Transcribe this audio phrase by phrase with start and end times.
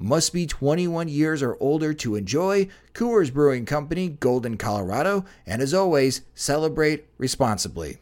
[0.00, 2.66] must be 21 years or older to enjoy.
[2.94, 5.26] Coors Brewing Company, Golden, Colorado.
[5.46, 7.98] And as always, celebrate responsibly.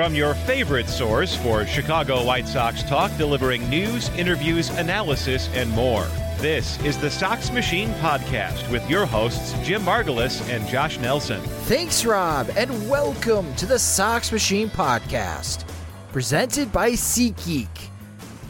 [0.00, 6.06] From your favorite source for Chicago White Sox talk, delivering news, interviews, analysis, and more.
[6.40, 11.38] This is the Sox Machine Podcast with your hosts, Jim Margalus and Josh Nelson.
[11.66, 15.68] Thanks, Rob, and welcome to the Sox Machine Podcast,
[16.12, 17.68] presented by SeatGeek.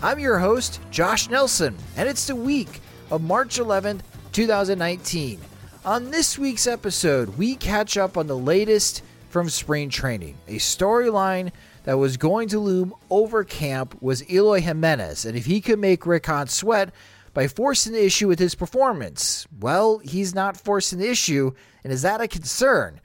[0.04, 5.40] I'm your host, Josh Nelson, and it's the week of March 11th, 2019.
[5.84, 11.50] On this week's episode, we catch up on the latest from spring training, a storyline
[11.82, 16.06] that was going to loom over camp was Eloy Jimenez, and if he could make
[16.06, 16.90] Rick Hahn sweat,
[17.32, 19.46] by forcing the issue with his performance.
[19.58, 21.52] Well, he's not forcing the issue,
[21.84, 23.00] and is that a concern?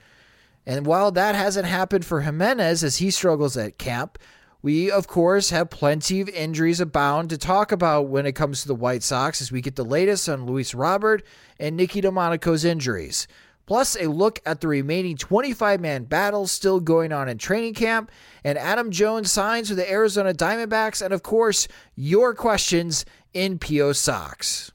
[0.66, 4.18] And while that hasn't happened for Jimenez as he struggles at camp,
[4.62, 8.68] we, of course, have plenty of injuries abound to talk about when it comes to
[8.68, 11.24] the White Sox as we get the latest on Luis Robert
[11.60, 13.28] and Nicky Delmonico's injuries.
[13.68, 18.12] Plus, a look at the remaining 25 man battles still going on in training camp,
[18.44, 23.92] and Adam Jones signs with the Arizona Diamondbacks, and of course, your questions in PO
[23.92, 24.72] Sox.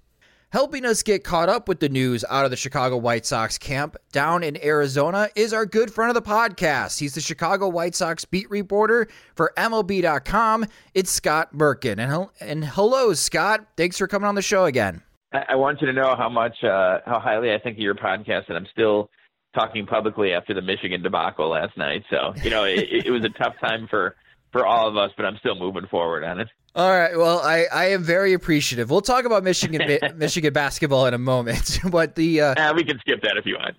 [0.52, 3.96] Helping us get caught up with the news out of the Chicago White Sox camp
[4.10, 6.98] down in Arizona is our good friend of the podcast.
[6.98, 9.06] He's the Chicago White Sox beat reporter
[9.36, 10.66] for MLB.com.
[10.92, 11.98] It's Scott Merkin.
[11.98, 13.64] And, and hello, Scott.
[13.76, 15.02] Thanks for coming on the show again.
[15.32, 18.48] I want you to know how much, uh, how highly I think of your podcast,
[18.48, 19.08] and I'm still
[19.54, 22.02] talking publicly after the Michigan debacle last night.
[22.10, 24.16] So, you know, it, it was a tough time for
[24.52, 26.48] for all of us, but I'm still moving forward on it.
[26.76, 27.16] All right.
[27.16, 28.90] Well, I, I am very appreciative.
[28.90, 32.98] We'll talk about Michigan Michigan basketball in a moment, but the uh, uh, we can
[33.00, 33.76] skip that if you want.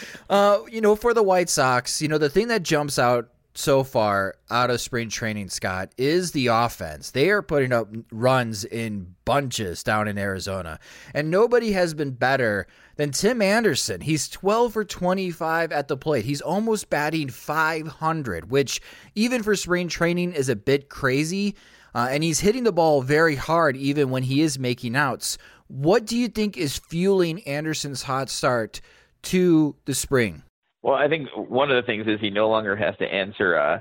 [0.30, 3.84] uh, you know, for the White Sox, you know, the thing that jumps out so
[3.84, 7.10] far out of spring training, Scott, is the offense.
[7.10, 10.78] They are putting up runs in bunches down in Arizona,
[11.12, 12.66] and nobody has been better
[12.98, 14.02] than Tim Anderson.
[14.02, 16.24] He's 12 for 25 at the plate.
[16.24, 18.82] He's almost batting 500, which
[19.14, 21.54] even for spring training is a bit crazy.
[21.94, 25.38] Uh, and he's hitting the ball very hard even when he is making outs.
[25.68, 28.80] What do you think is fueling Anderson's hot start
[29.22, 30.42] to the spring?
[30.82, 33.80] Well, I think one of the things is he no longer has to answer uh,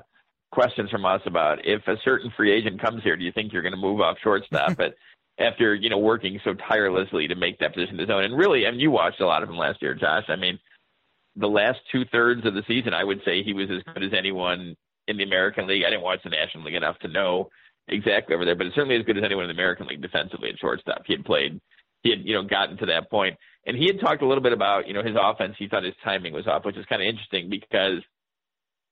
[0.51, 3.61] questions from us about if a certain free agent comes here, do you think you're
[3.61, 4.75] going to move off shortstop?
[4.77, 4.95] but
[5.39, 8.71] after you know working so tirelessly to make that position his own, and really, I
[8.71, 10.25] mean, you watched a lot of him last year, Josh.
[10.27, 10.59] I mean,
[11.35, 14.13] the last two thirds of the season, I would say he was as good as
[14.17, 14.75] anyone
[15.07, 15.83] in the American League.
[15.85, 17.49] I didn't watch the National League enough to know
[17.87, 20.49] exactly over there, but it's certainly as good as anyone in the American League defensively
[20.49, 21.03] at shortstop.
[21.05, 21.61] He had played,
[22.03, 23.07] he had you know gotten to that.
[23.65, 25.55] And he had talked a little bit about, you know, his offense.
[25.59, 28.01] He thought his timing was off, which is kind of interesting because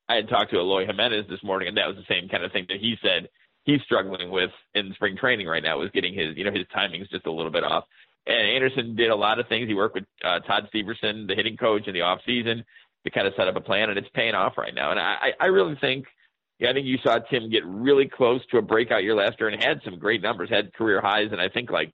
[0.09, 2.52] I had talked to Eloy Jimenez this morning, and that was the same kind of
[2.52, 3.29] thing that he said
[3.66, 7.09] he's struggling with in spring training right now was getting his, you know, his timing's
[7.09, 7.84] just a little bit off.
[8.28, 9.67] And Anderson did a lot of things.
[9.67, 12.64] He worked with uh, Todd Steverson, the hitting coach, in the off season
[13.03, 14.90] to kind of set up a plan, and it's paying off right now.
[14.91, 16.06] And I, I really think,
[16.58, 19.50] yeah, I think you saw Tim get really close to a breakout year last year
[19.50, 21.94] and had some great numbers, had career highs, and I think like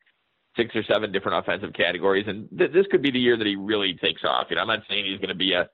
[0.56, 2.26] six or seven different offensive categories.
[2.28, 4.48] And th- this could be the year that he really takes off.
[4.50, 5.70] You know, I'm not saying he's going to be a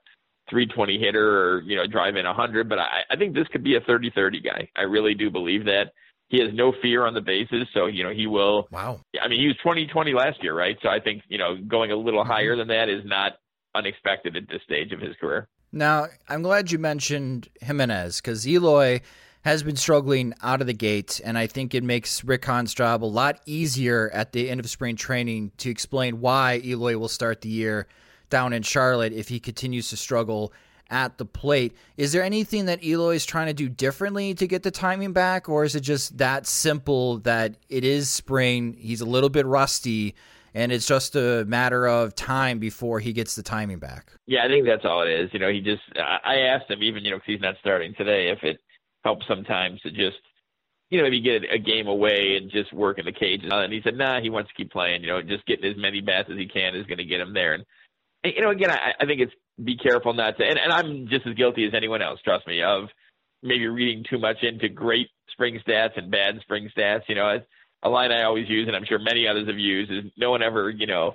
[0.50, 3.76] 320 hitter or, you know, drive in 100, but I, I think this could be
[3.76, 4.68] a 30 30 guy.
[4.76, 5.92] I really do believe that.
[6.30, 8.68] He has no fear on the bases, so you know he will.
[8.70, 9.00] Wow.
[9.18, 10.76] I mean, he was 2020 last year, right?
[10.82, 12.30] So I think you know going a little mm-hmm.
[12.30, 13.38] higher than that is not
[13.74, 15.48] unexpected at this stage of his career.
[15.72, 19.00] Now, I'm glad you mentioned Jimenez because Eloy
[19.42, 23.04] has been struggling out of the gate, and I think it makes Rick Hahn's job
[23.04, 27.40] a lot easier at the end of spring training to explain why Eloy will start
[27.42, 27.86] the year
[28.30, 30.52] down in Charlotte if he continues to struggle
[30.90, 31.76] at the plate.
[31.96, 35.48] Is there anything that Eloy is trying to do differently to get the timing back,
[35.48, 38.74] or is it just that simple that it is spring?
[38.78, 40.14] He's a little bit rusty,
[40.54, 44.12] and it's just a matter of time before he gets the timing back.
[44.26, 45.30] Yeah, I think that's all it is.
[45.32, 48.30] You know, he just I asked him even you know because he's not starting today
[48.30, 48.58] if it
[49.04, 50.16] helps sometimes to just
[50.90, 53.50] you know maybe get a game away and just work in the cages.
[53.52, 55.02] And he said, nah, he wants to keep playing.
[55.02, 57.34] You know, just getting as many bats as he can is going to get him
[57.34, 57.52] there.
[57.52, 57.64] And
[58.36, 59.32] you know, again, I, I think it's
[59.62, 60.44] be careful not to.
[60.44, 62.20] And, and I'm just as guilty as anyone else.
[62.22, 62.88] Trust me, of
[63.42, 67.02] maybe reading too much into great spring stats and bad spring stats.
[67.08, 67.40] You know,
[67.82, 70.42] a line I always use, and I'm sure many others have used, is no one
[70.42, 71.14] ever, you know,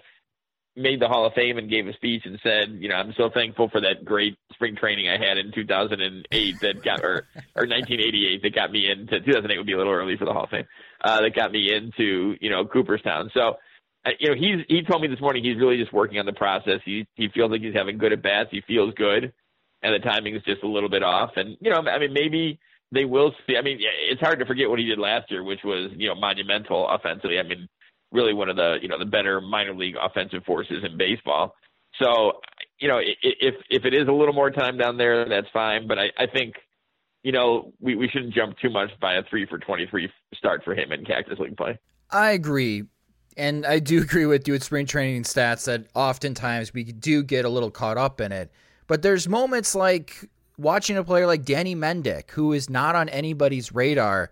[0.75, 3.30] made the Hall of Fame and gave a speech and said, you know, I'm so
[3.31, 8.42] thankful for that great spring training I had in 2008 that got, or, or 1988
[8.42, 10.65] that got me into, 2008 would be a little early for the Hall of Fame,
[11.04, 13.30] uh, that got me into, you know, Cooperstown.
[13.36, 13.57] So,
[14.19, 16.79] you know, he's, he told me this morning he's really just working on the process.
[16.83, 18.50] He, he feels like he's having good at bats.
[18.51, 19.33] He feels good
[19.81, 21.31] and the timing is just a little bit off.
[21.35, 22.59] And, you know, I mean, maybe
[22.91, 25.63] they will see, I mean, it's hard to forget what he did last year, which
[25.63, 27.39] was, you know, monumental offensively.
[27.39, 27.67] I mean,
[28.13, 31.55] really one of the you know the better minor league offensive forces in baseball.
[32.01, 32.39] So
[32.79, 35.88] you know if if it is a little more time down there, that's fine.
[35.88, 36.53] But I, I think
[37.23, 40.63] you know we, we shouldn't jump too much by a three for twenty three start
[40.63, 41.77] for him in Cactus League play.
[42.09, 42.83] I agree.
[43.38, 47.45] And I do agree with you with spring training stats that oftentimes we do get
[47.45, 48.51] a little caught up in it.
[48.88, 53.71] But there's moments like watching a player like Danny Mendick, who is not on anybody's
[53.71, 54.31] radar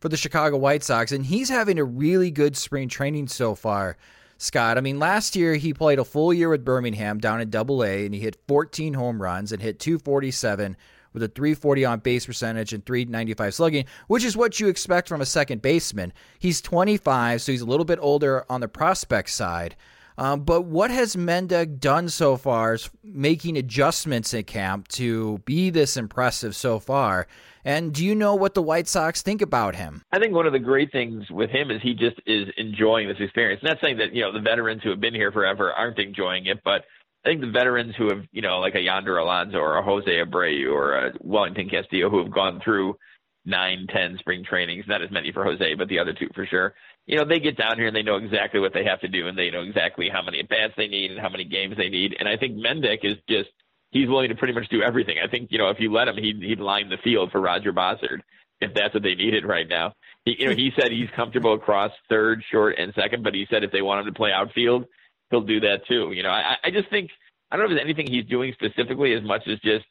[0.00, 3.96] for the Chicago White Sox, and he's having a really good spring training so far.
[4.38, 4.78] Scott.
[4.78, 8.06] I mean, last year he played a full year with Birmingham down in Double A,
[8.06, 10.78] and he hit 14 home runs and hit 247
[11.12, 15.20] with a 340 on base percentage and 395 slugging, which is what you expect from
[15.20, 16.12] a second baseman.
[16.38, 19.76] He's 25, so he's a little bit older on the prospect side.
[20.18, 25.70] Um, but what has Mendick done so far is making adjustments in camp to be
[25.70, 27.26] this impressive so far?
[27.64, 30.02] And do you know what the White Sox think about him?
[30.12, 33.18] I think one of the great things with him is he just is enjoying this
[33.18, 33.62] experience.
[33.62, 36.60] Not saying that, you know, the veterans who have been here forever aren't enjoying it,
[36.64, 36.84] but
[37.24, 40.10] I think the veterans who have, you know, like a Yonder Alonso or a Jose
[40.10, 42.96] Abreu or a Wellington Castillo who have gone through
[43.44, 46.74] nine, ten spring trainings, not as many for Jose, but the other two for sure
[47.10, 49.26] you know, they get down here and they know exactly what they have to do
[49.26, 51.88] and they know exactly how many at bats they need and how many games they
[51.88, 52.14] need.
[52.16, 53.50] And I think Mendick is just
[53.90, 55.16] he's willing to pretty much do everything.
[55.22, 57.72] I think, you know, if you let him he'd he'd line the field for Roger
[57.72, 58.20] Bossard
[58.60, 59.94] if that's what they needed right now.
[60.24, 63.64] He you know, he said he's comfortable across third, short and second, but he said
[63.64, 64.84] if they want him to play outfield,
[65.30, 66.12] he'll do that too.
[66.12, 67.10] You know, I I just think
[67.50, 69.84] I don't know if there's anything he's doing specifically as much as just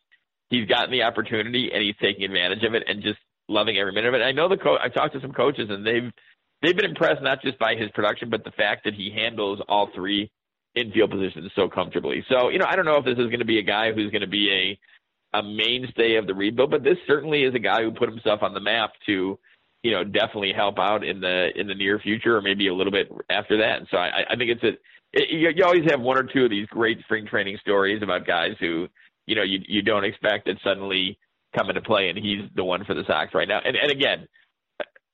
[0.49, 4.09] he's gotten the opportunity and he's taking advantage of it and just loving every minute
[4.09, 4.23] of it.
[4.23, 4.79] I know the coach.
[4.83, 6.11] I've talked to some coaches and they've
[6.61, 9.89] they've been impressed not just by his production, but the fact that he handles all
[9.93, 10.31] three
[10.75, 12.23] infield positions so comfortably.
[12.29, 14.11] So, you know, I don't know if this is going to be a guy who's
[14.11, 14.79] going to be a
[15.31, 18.55] a mainstay of the rebuild, but this certainly is a guy who put himself on
[18.55, 19.37] the map to,
[19.83, 22.91] you know, definitely help out in the in the near future or maybe a little
[22.91, 23.79] bit after that.
[23.79, 24.71] And so I, I think it's a
[25.13, 28.27] it, you, you always have one or two of these great spring training stories about
[28.27, 28.87] guys who,
[29.25, 31.17] you know, you you don't expect that suddenly
[31.57, 33.59] come into play, and he's the one for the Sox right now.
[33.63, 34.27] And and again,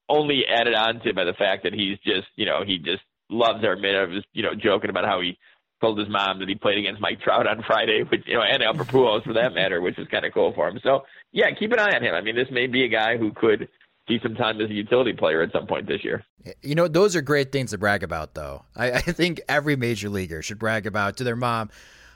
[0.10, 3.64] only added on to by the fact that he's just, you know, he just loves
[3.64, 3.96] our mid.
[3.96, 5.38] I was, you know, joking about how he
[5.82, 8.64] told his mom that he played against Mike Trout on Friday, which, you know, and
[8.64, 10.80] Albert Pujols for that matter, which is kind of cool for him.
[10.84, 12.14] So, yeah, keep an eye on him.
[12.14, 13.68] I mean, this may be a guy who could
[14.08, 16.24] see some time as a utility player at some point this year.
[16.62, 18.64] You know, those are great things to brag about, though.
[18.76, 21.70] I, I think every major leaguer should brag about to their mom.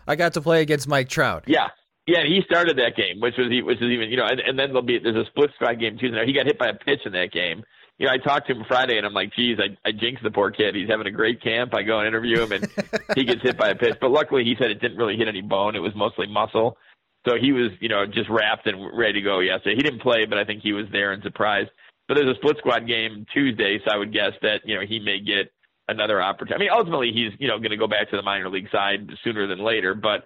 [0.08, 1.44] I got to play against Mike Trout.
[1.48, 1.68] Yeah,
[2.08, 4.70] yeah, he started that game, which was which is even you know, and, and then
[4.70, 6.10] there'll be there's a split squad game too.
[6.10, 7.64] Now he got hit by a pitch in that game,
[8.00, 10.32] you know, I talked to him Friday, and I'm like, geez, I, I jinxed the
[10.32, 10.74] poor kid.
[10.74, 11.76] He's having a great camp.
[11.76, 12.68] I go and interview him, and
[13.16, 13.96] he gets hit by a pitch.
[14.00, 15.76] But luckily, he said it didn't really hit any bone.
[15.76, 16.78] It was mostly muscle.
[17.28, 19.76] So he was, you know, just wrapped and ready to go yesterday.
[19.76, 21.70] He didn't play, but I think he was there and surprised.
[22.08, 25.00] But there's a split squad game Tuesday, so I would guess that, you know, he
[25.00, 25.52] may get
[25.88, 26.56] another opportunity.
[26.56, 29.10] I mean, ultimately, he's, you know, going to go back to the minor league side
[29.24, 30.26] sooner than later, but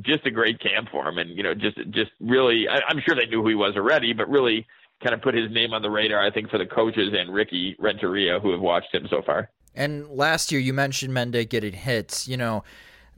[0.00, 1.18] just a great camp for him.
[1.18, 4.12] And, you know, just, just really, I, I'm sure they knew who he was already,
[4.12, 4.66] but really
[5.02, 7.74] kind of put his name on the radar, I think, for the coaches and Ricky
[7.78, 9.50] Renteria who have watched him so far.
[9.74, 12.28] And last year, you mentioned Mendick getting hits.
[12.28, 12.64] You know,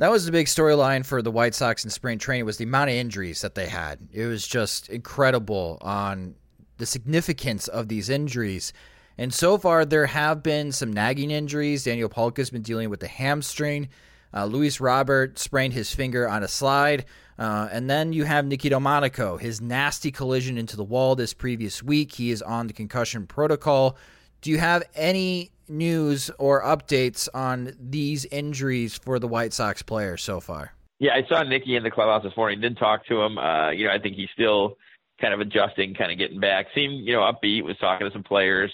[0.01, 2.89] that was the big storyline for the White Sox in spring training was the amount
[2.89, 3.99] of injuries that they had.
[4.13, 6.35] It was just incredible on
[6.79, 8.73] the significance of these injuries.
[9.19, 11.85] And so far, there have been some nagging injuries.
[11.85, 13.91] Daniel Palka has been dealing with the hamstring.
[14.33, 17.05] Uh, Luis Robert sprained his finger on a slide.
[17.39, 21.83] Uh, and then you have Nicky Delmonico, his nasty collision into the wall this previous
[21.83, 22.13] week.
[22.13, 23.99] He is on the concussion protocol.
[24.41, 30.23] Do you have any news or updates on these injuries for the White Sox players
[30.23, 30.75] so far?
[30.99, 32.61] Yeah, I saw Nicky in the clubhouse this morning.
[32.61, 33.39] Didn't talk to him.
[33.39, 34.77] Uh, you know, I think he's still
[35.21, 36.67] kind of adjusting, kind of getting back.
[36.75, 37.65] Seemed, you know, upbeat.
[37.65, 38.71] Was talking to some players,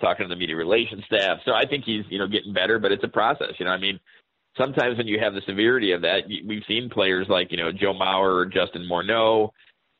[0.00, 1.38] talking to the media relations staff.
[1.46, 2.78] So I think he's, you know, getting better.
[2.78, 3.54] But it's a process.
[3.58, 3.98] You know, I mean,
[4.58, 7.94] sometimes when you have the severity of that, we've seen players like, you know, Joe
[7.94, 9.50] Mauer or Justin Morneau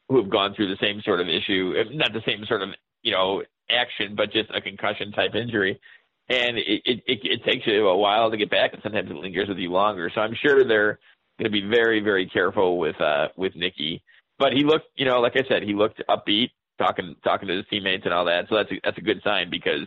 [0.09, 2.69] who have gone through the same sort of issue, not the same sort of,
[3.03, 5.81] you know, action, but just a concussion type injury.
[6.29, 9.17] And it, it, it, it takes you a while to get back, and sometimes it
[9.17, 10.11] lingers with you longer.
[10.15, 10.99] So I'm sure they're
[11.39, 14.03] going to be very, very careful with uh, with Nicky.
[14.39, 17.67] But he looked, you know, like I said, he looked upbeat, talking talking to his
[17.69, 18.47] teammates and all that.
[18.49, 19.87] So that's a, that's a good sign because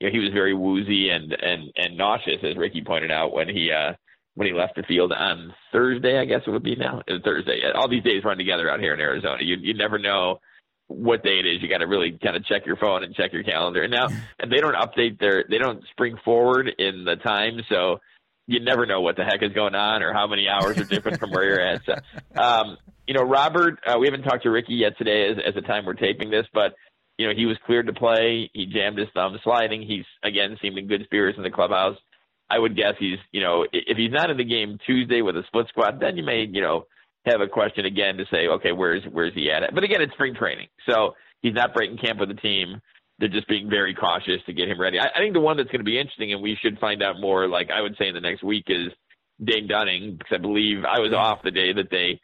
[0.00, 3.48] you know he was very woozy and and and nauseous, as Ricky pointed out when
[3.48, 3.94] he uh,
[4.34, 7.02] when he left the field on Thursday, I guess it would be now.
[7.24, 7.62] Thursday.
[7.74, 9.42] All these days run together out here in Arizona.
[9.42, 10.40] You you never know
[10.88, 11.62] what day it is.
[11.62, 13.82] You got to really kind of check your phone and check your calendar.
[13.82, 18.00] And now, and they don't update their, they don't spring forward in the time, so
[18.46, 21.18] you never know what the heck is going on or how many hours are different
[21.18, 21.82] from where you're at.
[21.84, 21.94] So,
[22.40, 22.76] um,
[23.06, 25.84] you know, Robert, uh, we haven't talked to Ricky yet today as, as the time
[25.84, 26.74] we're taping this, but
[27.18, 28.50] you know, he was cleared to play.
[28.52, 29.82] He jammed his thumb sliding.
[29.82, 31.96] He's again seemed in good spirits in the clubhouse.
[32.48, 35.42] I would guess he's, you know, if he's not in the game Tuesday with a
[35.48, 36.86] split squad, then you may, you know,
[37.26, 39.74] have a question again to say, okay, where's where's he at?
[39.74, 42.80] But again, it's spring training, so he's not breaking camp with the team.
[43.18, 44.98] They're just being very cautious to get him ready.
[44.98, 47.20] I, I think the one that's going to be interesting, and we should find out
[47.20, 48.88] more, like I would say in the next week, is
[49.42, 52.20] Dane Dunning, because I believe I was off the day that they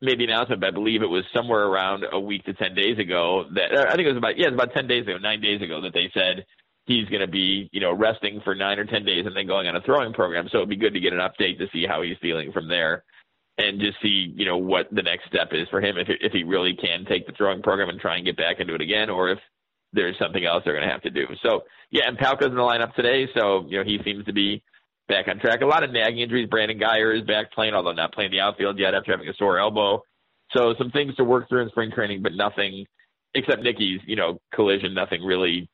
[0.00, 2.98] made the announcement, but I believe it was somewhere around a week to ten days
[2.98, 5.40] ago that I think it was about yeah, it was about ten days ago, nine
[5.40, 6.46] days ago that they said
[6.86, 9.66] he's going to be you know resting for nine or ten days and then going
[9.66, 10.48] on a throwing program.
[10.50, 13.04] So it'd be good to get an update to see how he's feeling from there
[13.58, 16.44] and just see you know what the next step is for him if if he
[16.44, 19.30] really can take the throwing program and try and get back into it again, or
[19.30, 19.38] if
[19.92, 21.26] there's something else they're going to have to do.
[21.42, 24.62] So yeah, and Palka's in the lineup today, so you know he seems to be
[25.08, 25.60] back on track.
[25.60, 26.48] A lot of nagging injuries.
[26.48, 29.58] Brandon Guyer is back playing, although not playing the outfield yet after having a sore
[29.58, 30.02] elbow.
[30.56, 32.86] So some things to work through in spring training, but nothing
[33.34, 34.94] except Nicky's you know collision.
[34.94, 35.68] Nothing really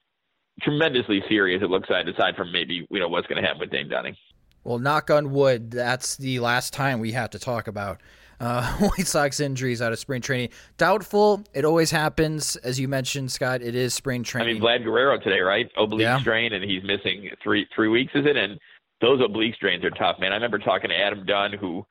[0.62, 1.62] tremendously serious.
[1.62, 4.17] It looks like aside from maybe you know what's going to happen with Dane Dunning.
[4.64, 8.00] Well, knock on wood, that's the last time we have to talk about
[8.40, 10.49] uh, White Sox injuries out of spring training.
[10.76, 11.44] Doubtful.
[11.52, 13.62] It always happens, as you mentioned, Scott.
[13.62, 14.56] It is spring training.
[14.56, 15.71] I mean, Vlad Guerrero today, right?
[15.76, 16.18] Oblique yeah.
[16.18, 18.37] strain, and he's missing three three weeks, is it?
[18.37, 18.59] And
[19.00, 20.33] those oblique strains are tough, man.
[20.33, 21.85] I remember talking to Adam Dunn, who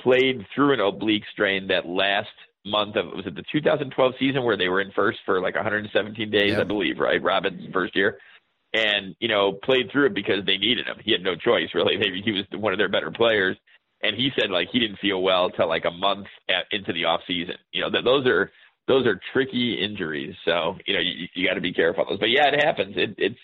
[0.00, 2.28] played through an oblique strain that last
[2.64, 6.30] month of was it the 2012 season where they were in first for like 117
[6.30, 6.60] days, yep.
[6.60, 7.22] I believe, right?
[7.22, 8.18] Robin's first year
[8.72, 10.96] and you know played through it because they needed him.
[11.04, 11.96] He had no choice really.
[11.98, 13.56] Maybe he was one of their better players,
[14.02, 17.04] and he said like he didn't feel well till like a month at, into the
[17.04, 17.56] off season.
[17.72, 18.50] You know that those are
[18.88, 22.18] those are tricky injuries, so you know you, you got to be careful of those.
[22.18, 22.94] But yeah, it happens.
[22.96, 23.38] It, it's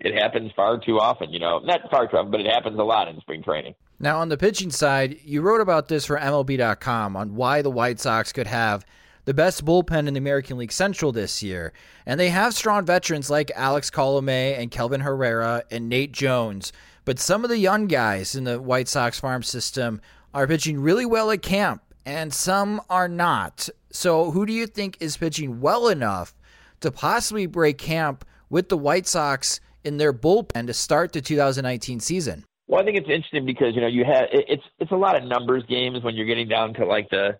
[0.00, 1.32] it happens far too often.
[1.32, 3.74] You know, not far too often, but it happens a lot in spring training.
[4.00, 7.98] Now on the pitching side, you wrote about this for MLB.com on why the White
[7.98, 8.84] Sox could have
[9.28, 11.74] the best bullpen in the American League Central this year.
[12.06, 16.72] And they have strong veterans like Alex Colome and Kelvin Herrera and Nate Jones.
[17.04, 20.00] But some of the young guys in the White Sox farm system
[20.32, 23.68] are pitching really well at camp, and some are not.
[23.90, 26.34] So, who do you think is pitching well enough
[26.80, 32.00] to possibly break camp with the White Sox in their bullpen to start the 2019
[32.00, 32.46] season?
[32.66, 35.28] Well, I think it's interesting because you know you have it's it's a lot of
[35.28, 37.38] numbers games when you're getting down to like the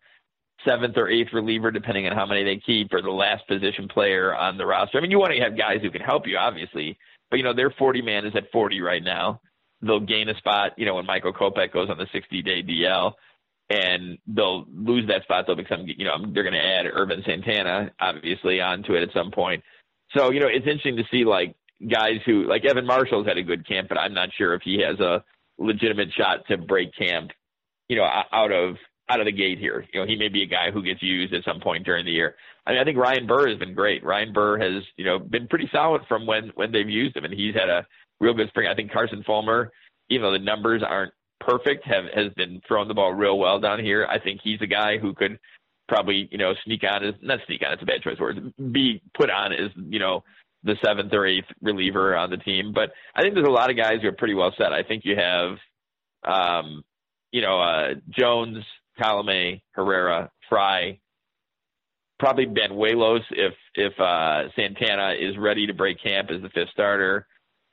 [0.64, 4.34] seventh or eighth reliever, depending on how many they keep, or the last position player
[4.34, 4.98] on the roster.
[4.98, 6.98] I mean, you want to have guys who can help you, obviously,
[7.30, 9.40] but you know their 40 man is at 40 right now.
[9.80, 13.12] They'll gain a spot, you know, when Michael Kopech goes on the 60 day DL,
[13.70, 15.44] and they'll lose that spot.
[15.46, 19.30] They'll become, you know, they're going to add Ervin Santana, obviously, onto it at some
[19.30, 19.62] point.
[20.16, 21.54] So you know, it's interesting to see like
[21.86, 24.80] guys who like Evan Marshall's had a good camp, but I'm not sure if he
[24.82, 25.22] has a
[25.58, 27.30] legitimate shot to break camp,
[27.88, 28.76] you know, out of
[29.08, 29.84] out of the gate here.
[29.92, 32.12] You know, he may be a guy who gets used at some point during the
[32.12, 32.34] year.
[32.66, 34.04] I mean, I think Ryan Burr has been great.
[34.04, 37.32] Ryan Burr has, you know, been pretty solid from when when they've used him, and
[37.32, 37.86] he's had a
[38.20, 38.68] real good spring.
[38.68, 39.72] I think Carson Fulmer,
[40.10, 43.82] even though the numbers aren't perfect, have has been throwing the ball real well down
[43.82, 44.06] here.
[44.06, 45.38] I think he's a guy who could
[45.88, 48.40] probably, you know, sneak on as not sneak on, it's a bad choice of words,
[48.72, 50.22] be put on as, you know,
[50.64, 52.72] the seventh or eighth reliever on the team.
[52.74, 54.74] But I think there's a lot of guys who are pretty well set.
[54.74, 55.56] I think you have
[56.24, 56.84] um,
[57.32, 58.64] you know, uh Jones,
[58.98, 60.98] Colome, Herrera, Fry,
[62.18, 67.26] probably Banuelos if if uh, Santana is ready to break camp as the fifth starter.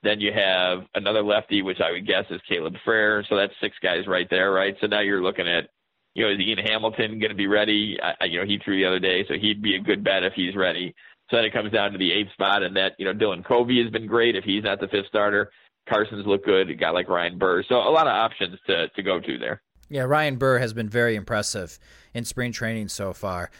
[0.04, 3.24] Then you have another lefty, which I would guess is Caleb Frare.
[3.28, 4.76] So that's six guys right there, right?
[4.80, 5.70] So now you're looking at
[6.14, 7.98] You know, is Ian Hamilton going to be ready?
[8.02, 10.34] I, you know, he threw the other day, so he'd be a good bet if
[10.34, 10.94] he's ready.
[11.30, 13.82] So then it comes down to the eighth spot, and that you know Dylan Covey
[13.84, 15.52] has been great if he's not the fifth starter.
[15.90, 16.70] Carson's look good.
[16.70, 19.62] A guy like Ryan Burr, so a lot of options to to go to there.
[19.90, 21.80] Yeah, Ryan Burr has been very impressive
[22.14, 23.52] in spring training so far.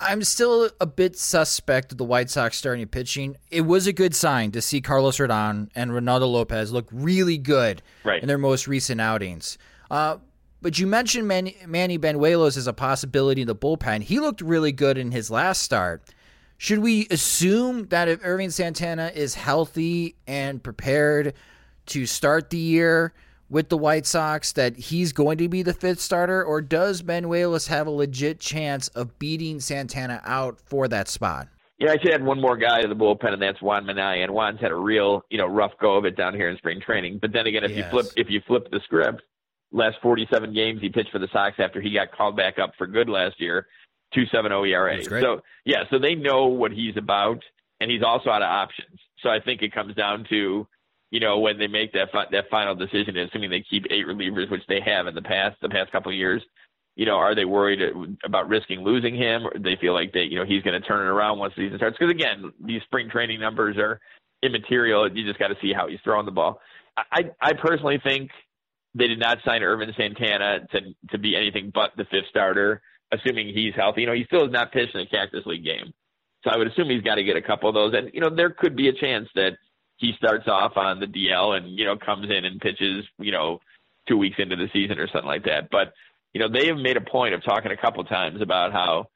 [0.00, 3.36] I'm still a bit suspect of the White Sox starting pitching.
[3.50, 7.82] It was a good sign to see Carlos Rodon and Reynaldo Lopez look really good
[8.04, 8.20] right.
[8.20, 9.58] in their most recent outings.
[9.90, 10.16] Uh,
[10.60, 14.02] but you mentioned Manny, Manny Banuelos as a possibility in the bullpen.
[14.02, 16.02] He looked really good in his last start.
[16.58, 21.34] Should we assume that if Ervin Santana is healthy and prepared
[21.86, 23.12] to start the year
[23.52, 27.68] with the White Sox that he's going to be the fifth starter, or does Banuelos
[27.68, 31.48] have a legit chance of beating Santana out for that spot?
[31.78, 34.22] Yeah, I should add one more guy to the bullpen, and that's Juan Minaya.
[34.22, 36.80] And Juan's had a real, you know, rough go of it down here in spring
[36.80, 37.18] training.
[37.20, 37.78] But then again, if yes.
[37.78, 39.20] you flip if you flip the script,
[39.70, 42.86] last 47 games he pitched for the Sox after he got called back up for
[42.86, 43.66] good last year,
[44.16, 45.04] 2.70 ERA.
[45.20, 47.42] So yeah, so they know what he's about,
[47.80, 48.98] and he's also out of options.
[49.20, 50.66] So I think it comes down to
[51.12, 54.50] you know, when they make that fi- that final decision, assuming they keep eight relievers,
[54.50, 56.42] which they have in the past, the past couple of years,
[56.96, 57.80] you know, are they worried
[58.24, 61.06] about risking losing him, or they feel like they, you know, he's going to turn
[61.06, 61.98] it around once the season starts?
[61.98, 64.00] Because again, these spring training numbers are
[64.42, 65.06] immaterial.
[65.14, 66.60] You just got to see how he's throwing the ball.
[66.96, 68.30] I, I personally think
[68.94, 72.80] they did not sign Ervin Santana to to be anything but the fifth starter,
[73.12, 74.00] assuming he's healthy.
[74.00, 75.92] You know, he still has not pitched in a Cactus League game,
[76.42, 77.92] so I would assume he's got to get a couple of those.
[77.94, 79.58] And you know, there could be a chance that
[80.02, 83.60] he starts off on the DL and you know comes in and pitches you know
[84.08, 85.70] two weeks into the season or something like that.
[85.70, 85.94] But
[86.34, 89.06] you know they have made a point of talking a couple times about how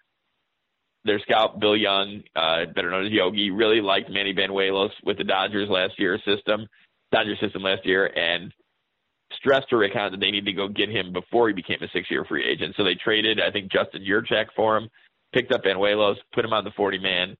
[1.04, 5.24] their scout Bill Young, uh, better known as Yogi, really liked Manny Banuelos with the
[5.24, 6.68] Dodgers last year system,
[7.12, 8.52] Dodgers system last year, and
[9.36, 12.24] stressed to Rick that they need to go get him before he became a six-year
[12.24, 12.74] free agent.
[12.76, 14.88] So they traded, I think, Justin Yurchak for him,
[15.32, 17.36] picked up Banuelos, put him on the 40 man,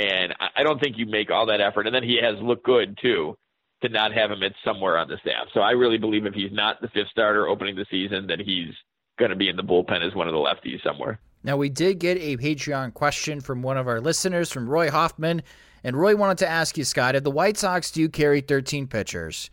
[0.00, 1.86] and I don't think you make all that effort.
[1.86, 3.36] And then he has looked good too
[3.82, 5.46] to not have him at somewhere on the staff.
[5.52, 8.74] So I really believe if he's not the fifth starter opening the season, that he's
[9.18, 11.20] going to be in the bullpen as one of the lefties somewhere.
[11.42, 15.42] Now we did get a Patreon question from one of our listeners, from Roy Hoffman,
[15.82, 19.50] and Roy wanted to ask you, Scott, if the White Sox do carry 13 pitchers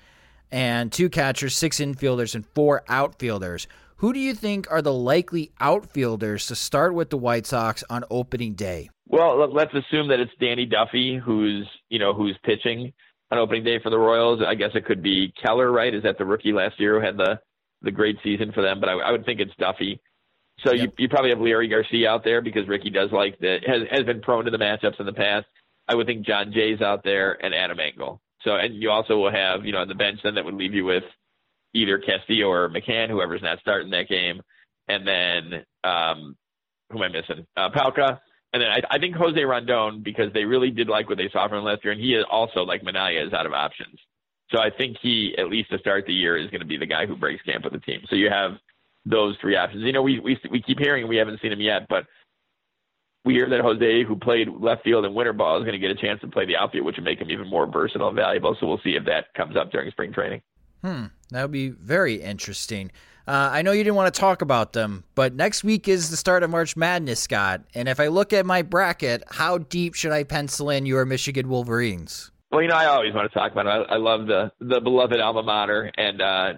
[0.52, 3.68] and two catchers, six infielders, and four outfielders.
[3.98, 8.04] Who do you think are the likely outfielders to start with the White Sox on
[8.10, 8.90] opening day?
[9.10, 12.94] Well, let's assume that it's Danny Duffy who's you know who's pitching
[13.32, 14.42] on opening day for the Royals.
[14.46, 15.94] I guess it could be Keller, right?
[15.94, 17.40] Is that the rookie last year who had the
[17.82, 18.80] the great season for them?
[18.80, 20.02] But I, I would think it's Duffy.
[20.66, 20.94] So yep.
[20.98, 24.04] you you probably have Leury Garcia out there because Ricky does like the has has
[24.06, 25.46] been prone to the matchups in the past.
[25.88, 28.22] I would think Jon Jay's out there and Adam Engel.
[28.42, 30.74] So and you also will have you know on the bench then that would leave
[30.74, 31.04] you with
[31.74, 34.42] either Castillo or McCann, whoever's not starting that game,
[34.88, 36.36] and then um,
[36.90, 37.46] who am I missing?
[37.56, 38.20] Uh, Palka
[38.54, 41.48] and then I, I think Jose Rondon because they really did like what they saw
[41.48, 44.00] from last year, and he is also like Minaya is out of options.
[44.52, 46.86] So I think he at least to start the year is going to be the
[46.86, 48.02] guy who breaks camp with the team.
[48.10, 48.52] So you have
[49.06, 49.84] those three options.
[49.84, 52.06] You know, we we we keep hearing we haven't seen him yet, but
[53.26, 55.92] we hear that Jose, who played left field in winter ball, is going to get
[55.92, 58.56] a chance to play the outfield, which would make him even more versatile and valuable.
[58.60, 60.42] So we'll see if that comes up during spring training.
[60.82, 62.92] Hmm, that would be very interesting.
[63.28, 66.16] Uh, I know you didn't want to talk about them, but next week is the
[66.16, 67.62] start of March Madness, Scott.
[67.76, 71.50] And if I look at my bracket, how deep should I pencil in your Michigan
[71.50, 72.32] Wolverines?
[72.52, 73.88] Well, you know, I always want to talk about it.
[73.90, 76.54] I, I love the the beloved alma mater, and uh,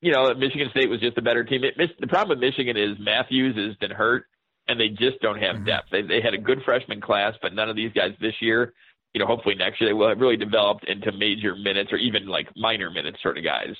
[0.00, 1.62] you know, Michigan State was just a better team.
[1.64, 4.24] It, the problem with Michigan is Matthews has been hurt,
[4.66, 5.66] and they just don't have mm-hmm.
[5.66, 5.88] depth.
[5.92, 8.72] They they had a good freshman class, but none of these guys this year.
[9.12, 12.26] You know, hopefully next year they will have really developed into major minutes or even
[12.26, 13.76] like minor minutes sort of guys.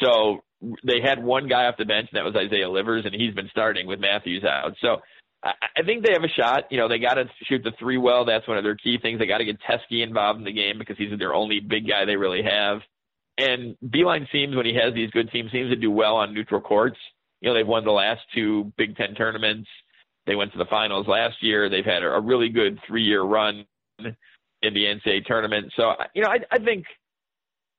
[0.00, 0.40] So
[0.84, 3.48] they had one guy off the bench, and that was Isaiah Livers, and he's been
[3.50, 4.74] starting with Matthews out.
[4.80, 4.98] So
[5.42, 6.64] I, I think they have a shot.
[6.70, 8.24] You know, they got to shoot the three well.
[8.24, 9.18] That's one of their key things.
[9.18, 12.04] They got to get Teske involved in the game because he's their only big guy
[12.04, 12.80] they really have.
[13.38, 16.60] And Beilein seems, when he has these good teams, seems to do well on neutral
[16.60, 16.98] courts.
[17.40, 19.68] You know, they've won the last two Big Ten tournaments.
[20.26, 21.70] They went to the finals last year.
[21.70, 23.64] They've had a really good three-year run
[23.98, 24.14] in
[24.74, 25.72] the NCAA tournament.
[25.74, 26.84] So, you know, I, I think–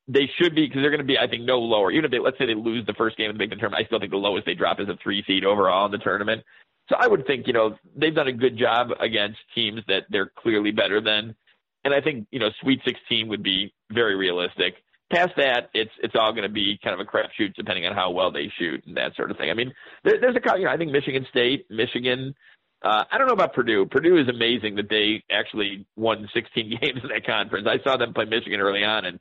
[0.08, 1.92] they should be because they're going to be, I think, no lower.
[1.92, 3.84] Even if they, let's say they lose the first game of the Big Ten tournament,
[3.84, 6.44] I still think the lowest they drop is a three seed overall in the tournament.
[6.90, 10.32] So I would think, you know, they've done a good job against teams that they're
[10.36, 11.36] clearly better than.
[11.84, 14.76] And I think, you know, Sweet 16 would be very realistic.
[15.12, 18.12] Past that, it's it's all going to be kind of a crapshoot depending on how
[18.12, 19.50] well they shoot and that sort of thing.
[19.50, 22.34] I mean, there, there's a, you know, I think Michigan State, Michigan,
[22.82, 23.86] uh, I don't know about Purdue.
[23.86, 27.68] Purdue is amazing that they actually won 16 games in that conference.
[27.70, 29.20] I saw them play Michigan early on, and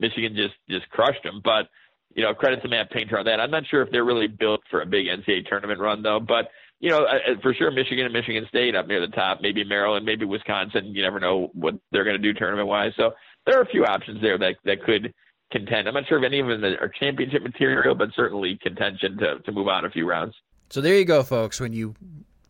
[0.00, 1.40] Michigan just just crushed them.
[1.44, 1.68] But
[2.14, 3.40] you know, credit to Matt Painter on that.
[3.40, 6.48] I'm not sure if they're really built for a big NCAA tournament run though, but
[6.80, 7.06] you know,
[7.42, 9.40] for sure, Michigan and Michigan State up near the top.
[9.42, 10.94] Maybe Maryland, maybe Wisconsin.
[10.94, 12.92] You never know what they're going to do tournament wise.
[12.96, 13.12] So
[13.46, 15.12] there are a few options there that that could
[15.52, 15.88] contend.
[15.88, 19.52] I'm not sure if any of them are championship material, but certainly contention to to
[19.52, 20.34] move on a few rounds.
[20.70, 21.60] So there you go, folks.
[21.60, 21.94] When you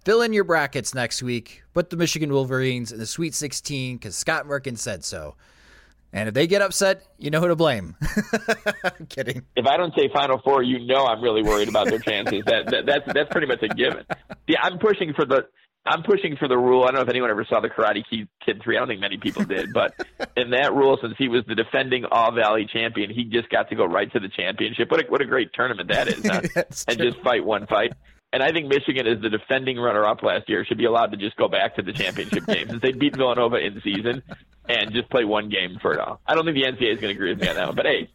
[0.04, 4.14] fill in your brackets next week, put the Michigan Wolverines in the Sweet 16 because
[4.16, 5.34] Scott Merkin said so.
[6.12, 7.96] And if they get upset, you know who to blame.
[8.84, 9.42] I'm kidding.
[9.54, 12.42] If I don't say Final Four, you know I'm really worried about their chances.
[12.46, 14.04] that, that that's that's pretty much a given.
[14.48, 15.46] See, I'm pushing for the
[15.86, 16.82] I'm pushing for the rule.
[16.82, 18.04] I don't know if anyone ever saw the Karate
[18.44, 18.76] Kid three.
[18.76, 19.94] I don't think many people did, but
[20.36, 23.76] in that rule, since he was the defending All Valley champion, he just got to
[23.76, 24.90] go right to the championship.
[24.90, 26.42] What a what a great tournament that is, huh?
[26.88, 27.92] and just fight one fight.
[28.32, 31.36] And I think Michigan, is the defending runner-up last year, should be allowed to just
[31.36, 34.22] go back to the championship game since they beat Villanova in season
[34.68, 36.20] and just play one game for it all.
[36.26, 37.86] I don't think the NCAA is going to agree with me on that one, but
[37.86, 38.08] hey,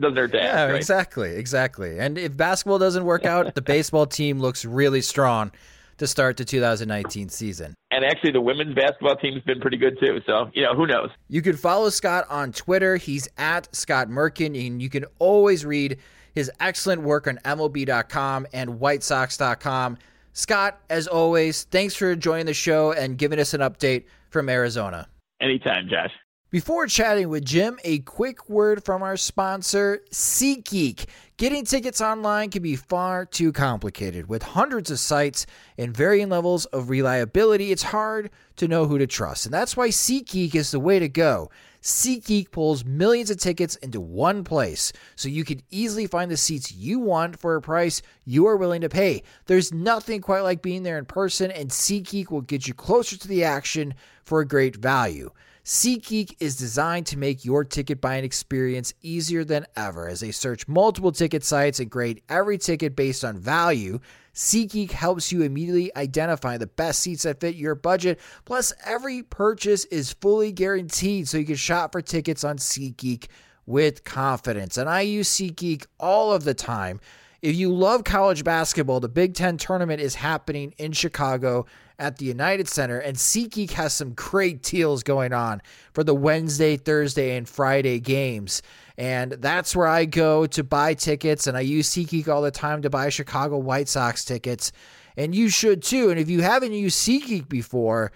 [0.00, 0.74] doesn't hurt to ask, Yeah, right?
[0.74, 1.98] exactly, exactly.
[1.98, 5.50] And if basketball doesn't work out, the baseball team looks really strong
[5.98, 7.74] to start the 2019 season.
[7.92, 10.20] And actually, the women's basketball team's been pretty good too.
[10.26, 11.10] So you know, who knows?
[11.28, 12.96] You can follow Scott on Twitter.
[12.96, 15.98] He's at Scott Merkin, and you can always read
[16.34, 19.98] his excellent work on MLB.com and WhiteSox.com.
[20.32, 25.08] Scott, as always, thanks for joining the show and giving us an update from Arizona.
[25.40, 26.10] Anytime, Josh.
[26.54, 31.06] Before chatting with Jim, a quick word from our sponsor, SeatGeek.
[31.36, 34.28] Getting tickets online can be far too complicated.
[34.28, 39.06] With hundreds of sites and varying levels of reliability, it's hard to know who to
[39.08, 39.46] trust.
[39.46, 41.50] And that's why SeatGeek is the way to go.
[41.84, 46.72] SeatGeek pulls millions of tickets into one place so you can easily find the seats
[46.72, 49.22] you want for a price you are willing to pay.
[49.44, 53.28] There's nothing quite like being there in person, and SeatGeek will get you closer to
[53.28, 53.92] the action
[54.22, 55.30] for a great value.
[55.66, 60.08] SeatGeek is designed to make your ticket buying experience easier than ever.
[60.08, 64.00] As they search multiple ticket sites and grade every ticket based on value,
[64.34, 68.18] SeatGeek helps you immediately identify the best seats that fit your budget.
[68.44, 73.28] Plus, every purchase is fully guaranteed, so you can shop for tickets on SeatGeek
[73.66, 74.76] with confidence.
[74.76, 77.00] And I use SeatGeek all of the time.
[77.44, 81.66] If you love college basketball, the Big Ten tournament is happening in Chicago
[81.98, 85.60] at the United Center, and SeatGeek has some great deals going on
[85.92, 88.62] for the Wednesday, Thursday, and Friday games.
[88.96, 92.80] And that's where I go to buy tickets, and I use SeatGeek all the time
[92.80, 94.72] to buy Chicago White Sox tickets.
[95.14, 96.08] And you should too.
[96.08, 98.10] And if you haven't used SeatGeek before,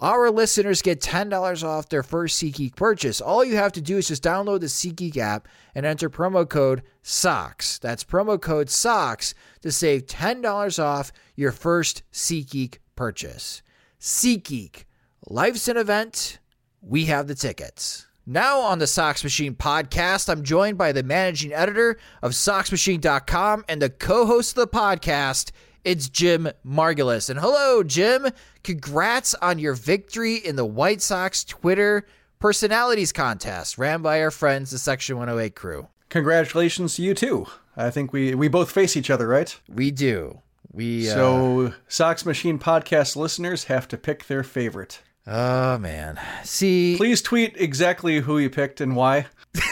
[0.00, 3.20] our listeners get $10 off their first SeatGeek purchase.
[3.20, 6.82] All you have to do is just download the SeatGeek app and enter promo code
[7.02, 7.78] SOCKS.
[7.80, 13.62] That's promo code SOCKS to save $10 off your first SeatGeek purchase.
[14.00, 14.84] SeatGeek.
[15.28, 16.38] Life's an event.
[16.82, 18.06] We have the tickets.
[18.26, 23.82] Now on the Sox Machine podcast, I'm joined by the managing editor of SoxMachine.com and
[23.82, 25.50] the co-host of the podcast,
[25.84, 27.28] it's Jim Margalus.
[27.30, 28.28] And hello, Jim.
[28.62, 32.06] Congrats on your victory in the White Sox Twitter
[32.40, 35.88] personalities contest ran by our friends, the Section 108 crew.
[36.10, 37.46] Congratulations to you too.
[37.76, 39.58] I think we we both face each other, right?
[39.68, 40.40] We do.
[40.72, 45.00] We uh, So Sox Machine podcast listeners have to pick their favorite.
[45.26, 46.20] Oh man.
[46.44, 49.26] See Please tweet exactly who you picked and why,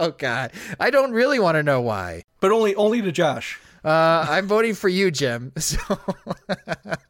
[0.00, 0.52] Oh god.
[0.78, 2.22] I don't really want to know why.
[2.40, 3.60] but only only to Josh.
[3.84, 5.52] Uh, I'm voting for you, Jim.
[5.60, 5.78] So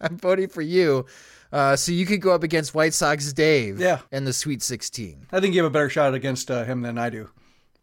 [0.01, 1.07] I'm voting for you.
[1.53, 4.01] Uh, so you could go up against White Sox Dave Yeah.
[4.13, 5.27] in the Sweet 16.
[5.33, 7.31] I think you have a better shot against uh, him than I do,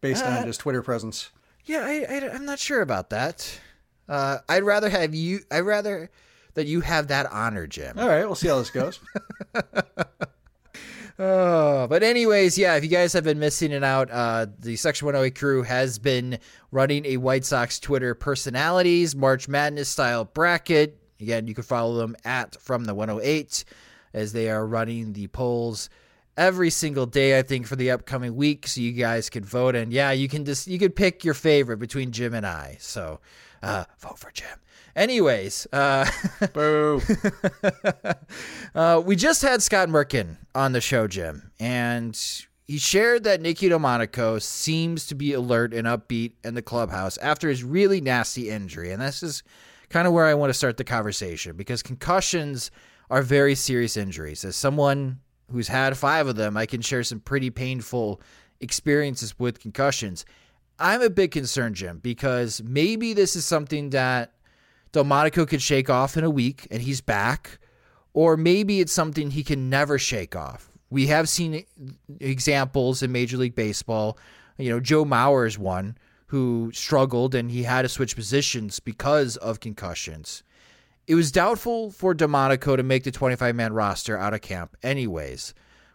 [0.01, 1.31] based Uh, on his Twitter presence.
[1.65, 3.59] Yeah, I, I, am not sure about that.
[4.07, 5.39] Uh, I'd rather have you.
[5.49, 6.11] I'd rather
[6.53, 7.97] that you have that honor, Jim.
[7.97, 8.99] All right, we'll see how this goes.
[11.17, 15.05] Oh, but anyways, yeah, if you guys have been missing it out, uh, the Section
[15.05, 16.39] 108 crew has been
[16.71, 20.99] running a White Sox Twitter personalities March Madness style bracket.
[21.21, 23.63] Again, you can follow them at from the 108
[24.13, 25.89] as they are running the polls
[26.35, 28.67] every single day, I think, for the upcoming week.
[28.67, 29.75] So you guys can vote.
[29.75, 32.75] And yeah, you can just you can pick your favorite between Jim and I.
[32.81, 33.21] So
[33.63, 34.59] uh, vote for Jim.
[34.95, 36.09] Anyways, uh,
[36.53, 37.01] Boo.
[38.73, 42.17] uh, we just had Scott Merkin on the show, Jim, and
[42.65, 47.49] he shared that Nicky Delmonico seems to be alert and upbeat in the clubhouse after
[47.49, 48.91] his really nasty injury.
[48.91, 49.43] And this is
[49.89, 52.71] kind of where I want to start the conversation because concussions
[53.09, 54.43] are very serious injuries.
[54.43, 55.19] As someone
[55.51, 58.21] who's had five of them, I can share some pretty painful
[58.61, 60.25] experiences with concussions.
[60.79, 64.33] I'm a bit concerned, Jim, because maybe this is something that
[64.95, 67.59] Delmonico could shake off in a week and he's back,
[68.13, 70.71] or maybe it's something he can never shake off.
[70.89, 71.65] We have seen
[72.21, 74.17] examples in Major League Baseball
[74.57, 79.35] You know, Joe Mauer is one who struggled and he had to switch positions because
[79.35, 80.43] of concussions.
[81.07, 85.53] It was doubtful for Delmonico to make the 25 man roster out of camp, anyways.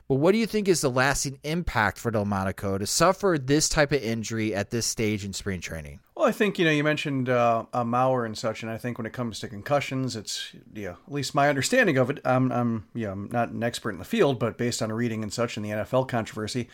[0.09, 3.93] But what do you think is the lasting impact for Delmonico to suffer this type
[3.93, 6.01] of injury at this stage in spring training?
[6.21, 8.99] Well, I think you know you mentioned uh, uh, Mauer and such, and I think
[8.99, 12.19] when it comes to concussions, it's yeah, at least my understanding of it.
[12.27, 15.33] I'm I'm yeah, I'm not an expert in the field, but based on reading and
[15.33, 16.69] such in the NFL controversy,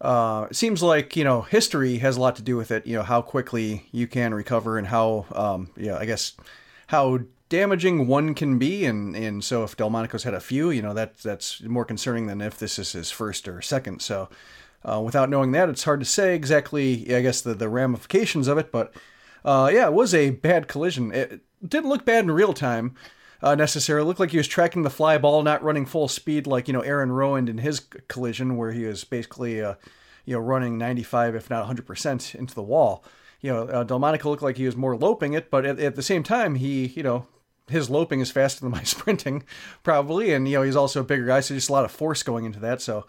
[0.00, 2.84] uh, it seems like you know history has a lot to do with it.
[2.88, 6.32] You know how quickly you can recover and how um, yeah, I guess
[6.88, 10.92] how damaging one can be, and and so if Delmonico's had a few, you know
[10.92, 14.02] that that's more concerning than if this is his first or second.
[14.02, 14.28] So
[14.84, 17.14] uh, without knowing that, it's hard to say exactly.
[17.14, 18.92] I guess the the ramifications of it, but
[19.44, 21.12] uh, yeah, it was a bad collision.
[21.12, 22.94] It didn't look bad in real time.
[23.42, 26.46] Uh, necessarily it looked like he was tracking the fly ball, not running full speed
[26.46, 29.74] like you know Aaron Rowand in his collision, where he was basically uh,
[30.24, 33.04] you know running 95 if not 100 percent into the wall
[33.40, 36.02] you know, uh, Delmonico looked like he was more loping it, but at, at, the
[36.02, 37.26] same time, he, you know,
[37.68, 39.44] his loping is faster than my sprinting,
[39.82, 42.22] probably, and you know he's also a bigger guy, so just a lot of force
[42.22, 42.80] going into that.
[42.80, 43.06] So,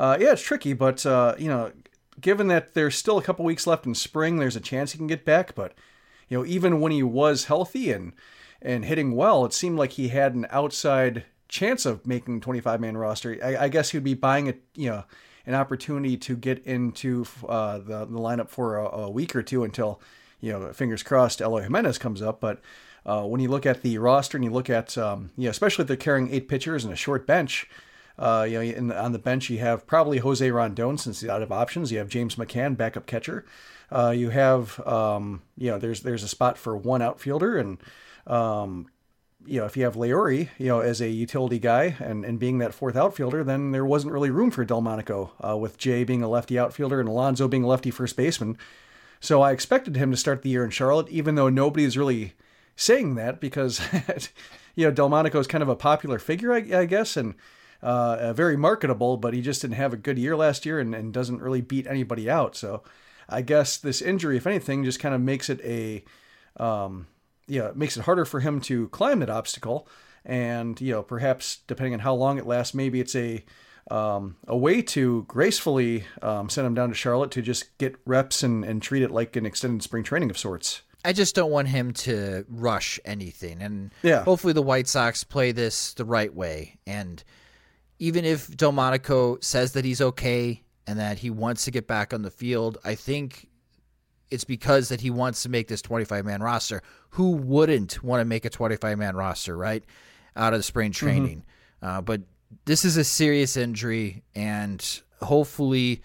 [0.00, 1.72] uh, yeah, it's tricky, but uh, you know,
[2.20, 5.06] given that there's still a couple weeks left in spring, there's a chance he can
[5.06, 5.54] get back.
[5.54, 5.74] But
[6.28, 8.14] you know, even when he was healthy and
[8.62, 12.96] and hitting well, it seemed like he had an outside chance of making 25 man
[12.96, 13.38] roster.
[13.44, 15.04] I, I guess he'd be buying a you know
[15.44, 19.64] an opportunity to get into uh, the the lineup for a, a week or two
[19.64, 20.00] until
[20.40, 22.60] you know, fingers crossed, Eloy Jimenez comes up, but
[23.04, 25.82] uh, when you look at the roster and you look at, um, you know, especially
[25.82, 27.68] if they're carrying eight pitchers and a short bench,
[28.20, 31.42] uh, you know, in, on the bench you have probably Jose Rondon since he's out
[31.42, 31.90] of options.
[31.90, 33.46] You have James McCann, backup catcher.
[33.90, 37.78] Uh, you have, um, you know, there's there's a spot for one outfielder, and
[38.26, 38.88] um,
[39.46, 42.58] you know, if you have Leury, you know, as a utility guy and, and being
[42.58, 46.28] that fourth outfielder, then there wasn't really room for Delmonico, uh, with Jay being a
[46.28, 48.58] lefty outfielder and Alonso being a lefty first baseman.
[49.18, 52.34] So I expected him to start the year in Charlotte, even though nobody's really
[52.76, 53.80] saying that because
[54.74, 57.34] you know Delmonico is kind of a popular figure, I, I guess, and
[57.82, 61.12] uh, very marketable, but he just didn't have a good year last year and, and
[61.12, 62.56] doesn't really beat anybody out.
[62.56, 62.82] So
[63.28, 66.04] I guess this injury, if anything, just kind of makes it a
[66.56, 67.06] um,
[67.46, 69.88] yeah, it makes it harder for him to climb that obstacle.
[70.24, 73.44] And you know, perhaps depending on how long it lasts, maybe it's a
[73.90, 78.42] um, a way to gracefully um, send him down to Charlotte to just get reps
[78.42, 80.82] and, and treat it like an extended spring training of sorts.
[81.04, 83.62] I just don't want him to rush anything.
[83.62, 84.22] And yeah.
[84.22, 86.78] hopefully the White Sox play this the right way.
[86.86, 87.24] And
[88.00, 92.22] even if Delmonico says that he's okay and that he wants to get back on
[92.22, 93.46] the field, I think
[94.30, 96.82] it's because that he wants to make this 25 man roster.
[97.10, 99.84] Who wouldn't want to make a 25 man roster, right?
[100.34, 101.06] Out of the spring mm-hmm.
[101.06, 101.44] training.
[101.82, 101.98] Mm-hmm.
[101.98, 102.22] Uh, but
[102.64, 106.00] this is a serious injury, and hopefully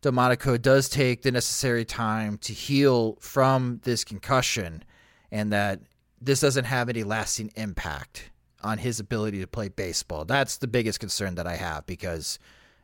[0.00, 4.84] Delmonico does take the necessary time to heal from this concussion
[5.30, 5.80] and that
[6.20, 8.30] this doesn't have any lasting impact
[8.62, 10.24] on his ability to play baseball.
[10.24, 12.38] That's the biggest concern that I have because,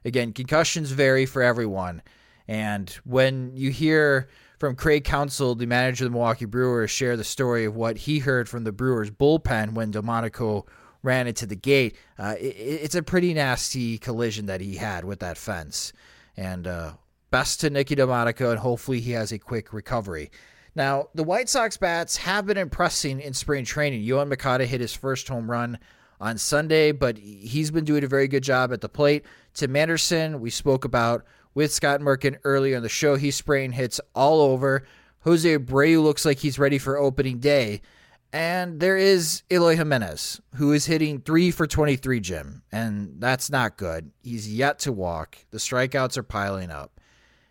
[0.04, 2.02] again, concussions vary for everyone.
[2.46, 7.24] And when you hear from Craig Counsell, the manager of the Milwaukee Brewers, share the
[7.24, 10.66] story of what he heard from the Brewers bullpen when Delmonico
[11.02, 15.20] ran into the gate, uh, it, it's a pretty nasty collision that he had with
[15.20, 15.92] that fence.
[16.36, 16.92] And uh,
[17.30, 20.30] Best to Nicky Delmonico, and hopefully he has a quick recovery.
[20.74, 24.04] Now, the White Sox bats have been impressing in spring training.
[24.04, 25.78] Yoan Moncada hit his first home run
[26.20, 29.24] on Sunday, but he's been doing a very good job at the plate.
[29.54, 33.16] Tim Anderson, we spoke about with Scott Merkin earlier in the show.
[33.16, 34.84] He's spraying hits all over.
[35.20, 37.80] Jose Abreu looks like he's ready for opening day.
[38.32, 43.78] And there is Eloy Jimenez, who is hitting three for 23, Jim, and that's not
[43.78, 44.10] good.
[44.22, 45.38] He's yet to walk.
[45.50, 46.97] The strikeouts are piling up.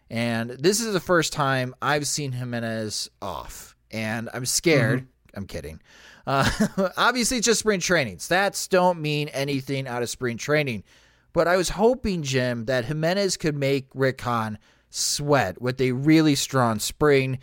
[0.09, 3.75] And this is the first time I've seen Jimenez off.
[3.91, 5.01] And I'm scared.
[5.01, 5.37] Mm-hmm.
[5.37, 5.81] I'm kidding.
[6.25, 6.49] Uh,
[6.97, 8.17] obviously, it's just spring training.
[8.17, 10.83] Stats don't mean anything out of spring training.
[11.33, 14.57] But I was hoping, Jim, that Jimenez could make Rick Hahn
[14.89, 17.39] sweat with a really strong spring.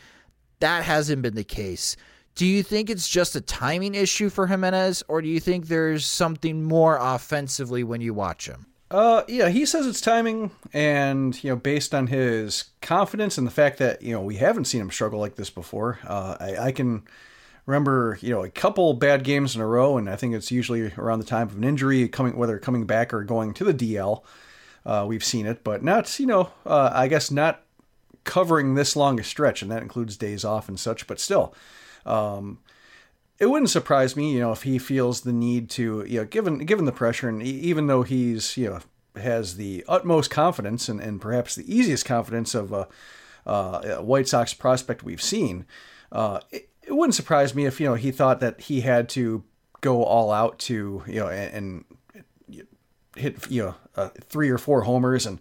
[0.60, 1.96] That hasn't been the case.
[2.34, 6.04] Do you think it's just a timing issue for Jimenez, or do you think there's
[6.04, 8.66] something more offensively when you watch him?
[8.94, 13.50] Uh, yeah, he says it's timing, and you know, based on his confidence and the
[13.50, 15.98] fact that you know we haven't seen him struggle like this before.
[16.06, 17.02] Uh, I, I can
[17.66, 20.92] remember you know a couple bad games in a row, and I think it's usually
[20.96, 24.22] around the time of an injury, coming whether coming back or going to the DL.
[24.86, 27.62] Uh, we've seen it, but not you know, uh, I guess not
[28.22, 31.08] covering this long a stretch, and that includes days off and such.
[31.08, 31.52] But still,
[32.06, 32.60] um,
[33.38, 36.58] it wouldn't surprise me, you know, if he feels the need to, you know, given
[36.58, 38.80] given the pressure, and even though he's, you know,
[39.16, 42.88] has the utmost confidence and, and perhaps the easiest confidence of a,
[43.46, 45.66] a White Sox prospect we've seen.
[46.10, 49.42] Uh, it, it, wouldn't surprise me if you know he thought that he had to
[49.80, 51.84] go all out to you know and,
[52.48, 52.66] and
[53.16, 55.40] hit you know uh, three or four homers and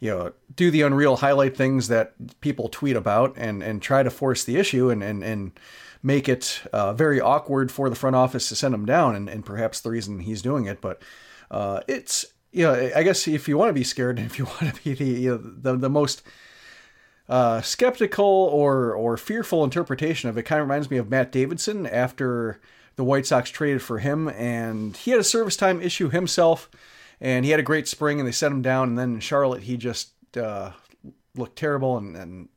[0.00, 4.10] you know do the unreal highlight things that people tweet about and and try to
[4.10, 5.58] force the issue and and and
[6.02, 9.44] make it uh, very awkward for the front office to send him down and, and
[9.44, 11.00] perhaps the reason he's doing it but
[11.50, 14.74] uh, it's you know I guess if you want to be scared if you want
[14.74, 16.22] to be the you know, the, the most
[17.28, 21.86] uh, skeptical or or fearful interpretation of it kind of reminds me of Matt Davidson
[21.86, 22.60] after
[22.96, 26.68] the White Sox traded for him and he had a service time issue himself
[27.20, 29.62] and he had a great spring and they set him down and then in Charlotte
[29.62, 30.72] he just uh,
[31.36, 32.48] looked terrible and, and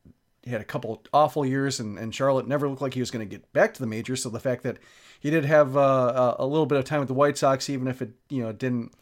[0.46, 3.28] he had a couple awful years and, and Charlotte never looked like he was going
[3.28, 4.22] to get back to the majors.
[4.22, 4.78] So the fact that
[5.20, 8.00] he did have uh, a little bit of time with the White Sox even if
[8.00, 8.92] it you know didn't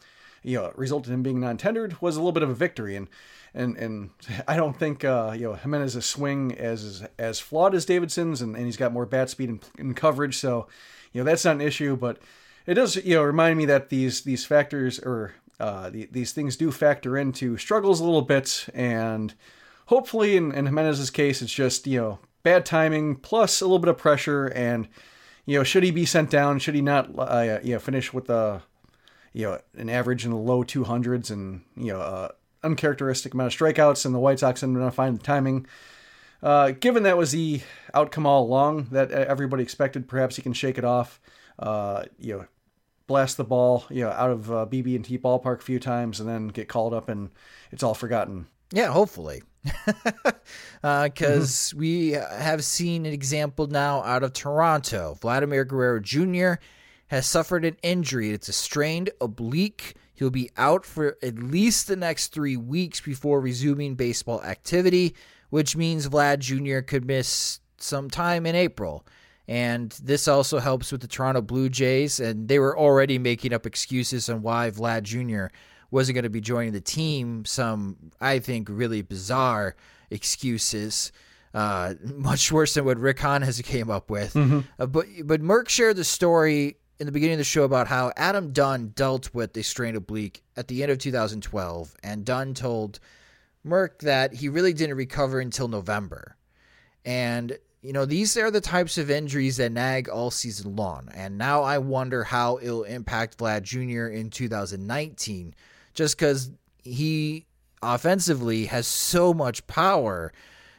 [0.43, 2.95] you know resulted in him being non-tendered was a little bit of a victory.
[2.95, 3.07] And
[3.53, 4.09] and and
[4.47, 8.65] I don't think uh, you know Jimenez's swing as as flawed as Davidson's and, and
[8.65, 10.37] he's got more bat speed and, and coverage.
[10.37, 10.67] So
[11.13, 12.17] you know that's not an issue but
[12.65, 16.57] it does you know remind me that these these factors or uh, the, these things
[16.57, 19.33] do factor into struggles a little bit, and
[19.85, 23.89] hopefully, in, in Jimenez's case, it's just you know bad timing plus a little bit
[23.89, 24.87] of pressure, and
[25.45, 26.59] you know should he be sent down?
[26.59, 28.63] Should he not uh, you know finish with a
[29.33, 32.29] you know an average in the low 200s and you know uh,
[32.63, 35.65] uncharacteristic amount of strikeouts, and the White Sox ended up finding the timing.
[36.43, 37.61] Uh, given that was the
[37.93, 41.19] outcome all along that everybody expected, perhaps he can shake it off.
[41.57, 42.45] Uh, you know,
[43.07, 46.49] blast the ball, you know, out of uh, BB&T ballpark a few times and then
[46.49, 47.29] get called up and
[47.71, 48.47] it's all forgotten.
[48.71, 49.43] Yeah, hopefully.
[49.65, 50.33] Because
[50.83, 51.79] uh, mm-hmm.
[51.79, 55.17] we have seen an example now out of Toronto.
[55.21, 56.53] Vladimir Guerrero Jr.
[57.07, 58.31] has suffered an injury.
[58.31, 59.95] It's a strained oblique.
[60.13, 65.15] He'll be out for at least the next three weeks before resuming baseball activity,
[65.49, 66.79] which means Vlad Jr.
[66.79, 69.05] could miss some time in April.
[69.47, 72.19] And this also helps with the Toronto Blue Jays.
[72.19, 75.53] And they were already making up excuses on why Vlad Jr.
[75.91, 77.45] wasn't going to be joining the team.
[77.45, 79.75] Some, I think, really bizarre
[80.09, 81.11] excuses.
[81.53, 84.33] Uh, much worse than what Rick Hahn has came up with.
[84.33, 84.59] Mm-hmm.
[84.79, 88.11] Uh, but but Merck shared the story in the beginning of the show about how
[88.15, 92.99] Adam Dunn dealt with a strain oblique at the end of 2012, and Dunn told
[93.65, 96.37] Merck that he really didn't recover until November.
[97.03, 101.07] And you know, these are the types of injuries that nag all season long.
[101.13, 104.07] And now I wonder how it'll impact Vlad Jr.
[104.07, 105.53] in 2019,
[105.95, 106.51] just because
[106.83, 107.45] he
[107.81, 110.31] offensively has so much power.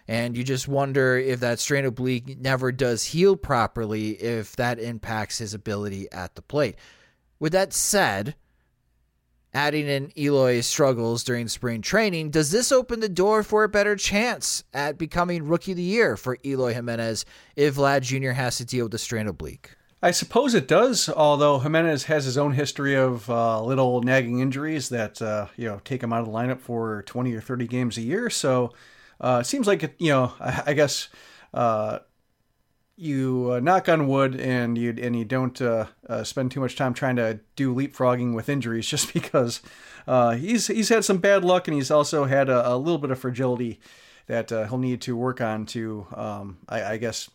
[0.09, 5.38] And you just wonder if that strain oblique never does heal properly, if that impacts
[5.38, 6.76] his ability at the plate.
[7.40, 8.37] With that said,
[9.52, 13.96] adding in Eloy's struggles during spring training, does this open the door for a better
[13.96, 17.24] chance at becoming Rookie of the Year for Eloy Jimenez
[17.57, 18.31] if Vlad Jr.
[18.31, 19.74] has to deal with the strain oblique?
[20.07, 24.88] I suppose it does, although Jimenez has his own history of uh, little nagging injuries
[24.90, 27.99] that uh, you know take him out of the lineup for 20 or 30 games
[27.99, 28.31] a year.
[28.31, 28.73] So
[29.21, 31.09] uh, it seems like you know I, I guess
[31.53, 31.99] uh,
[32.95, 35.87] you uh, knock on wood and you and you don't uh,
[36.23, 39.61] spend too much time trying to do leapfrogging with injuries just because
[40.37, 43.19] he's he's had some bad luck and he's also had a, a little bit of
[43.19, 43.81] fragility
[44.29, 47.29] that he'll need to work on to um, I, I, guess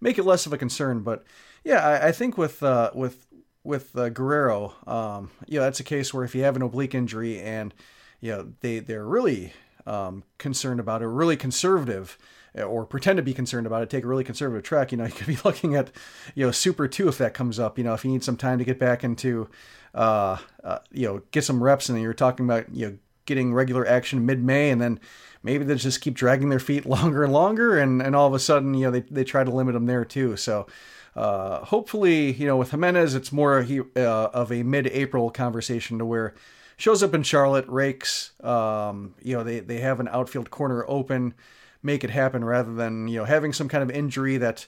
[0.00, 1.00] make it less of a concern.
[1.00, 1.24] But
[1.64, 3.26] yeah, I, I think with uh, with
[3.64, 7.72] with Guerrero, um, yeah, that's a case where if you have an oblique injury and
[8.20, 9.52] you know they they're really
[9.86, 12.18] um, concerned about it, really conservative
[12.54, 15.12] or pretend to be concerned about it, take a really conservative track, you know, you
[15.12, 15.90] could be looking at,
[16.34, 18.58] you know, Super 2 if that comes up, you know, if you need some time
[18.58, 19.48] to get back into,
[19.94, 23.86] uh, uh you know, get some reps and you're talking about, you know, getting regular
[23.86, 24.98] action mid-May and then
[25.42, 28.38] maybe they just keep dragging their feet longer and longer and, and all of a
[28.38, 30.36] sudden, you know, they, they try to limit them there too.
[30.36, 30.66] So,
[31.14, 36.34] uh, hopefully, you know, with Jimenez, it's more uh, of a mid-April conversation to where
[36.76, 41.34] shows up in Charlotte, rakes, um, you know, they, they have an outfield corner open,
[41.82, 44.66] make it happen rather than you know having some kind of injury that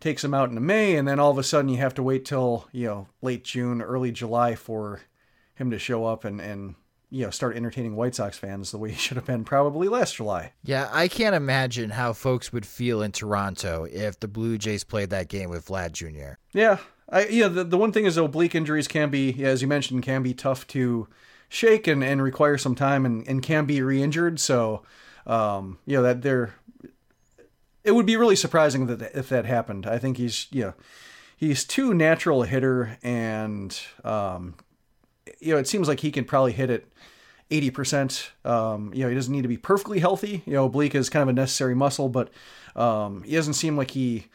[0.00, 2.24] takes him out into May and then all of a sudden you have to wait
[2.24, 5.02] till you know late June, early July for
[5.54, 6.74] him to show up and and
[7.16, 10.16] you know start entertaining White Sox fans the way he should have been probably last
[10.16, 10.52] July.
[10.62, 15.10] Yeah, I can't imagine how folks would feel in Toronto if the Blue Jays played
[15.10, 16.38] that game with Vlad Jr.
[16.52, 20.02] Yeah, I yeah the the one thing is oblique injuries can be as you mentioned
[20.02, 21.08] can be tough to
[21.48, 24.82] shake and, and require some time and, and can be re-injured so
[25.26, 26.54] um, you know that they're.
[27.84, 29.86] It would be really surprising that if that happened.
[29.86, 30.74] I think he's you know
[31.36, 34.54] he's too natural a hitter, and um,
[35.40, 36.86] you know it seems like he can probably hit it
[37.50, 38.30] 80%.
[38.44, 40.42] Um, you know, he doesn't need to be perfectly healthy.
[40.46, 42.30] You know, oblique is kind of a necessary muscle, but
[42.74, 44.26] um, he doesn't seem like he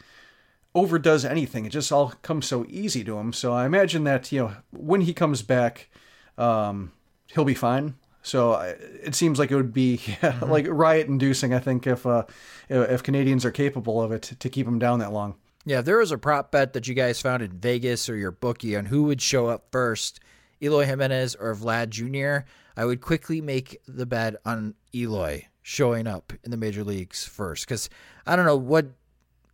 [0.74, 1.66] overdoes anything.
[1.66, 3.32] It just all comes so easy to him.
[3.32, 5.90] So I imagine that, you know, when he comes back,
[6.38, 6.92] um,
[7.26, 7.94] he'll be fine.
[8.22, 10.50] So it seems like it would be yeah, mm-hmm.
[10.50, 12.24] like riot inducing, I think, if uh,
[12.68, 15.34] if Canadians are capable of it to keep him down that long.
[15.64, 18.30] Yeah, if there was a prop bet that you guys found in Vegas or your
[18.30, 20.20] bookie on who would show up first,
[20.62, 22.46] Eloy Jimenez or Vlad Jr.,
[22.76, 27.66] I would quickly make the bet on Eloy showing up in the major leagues first.
[27.66, 27.90] Because
[28.26, 28.86] I don't know what,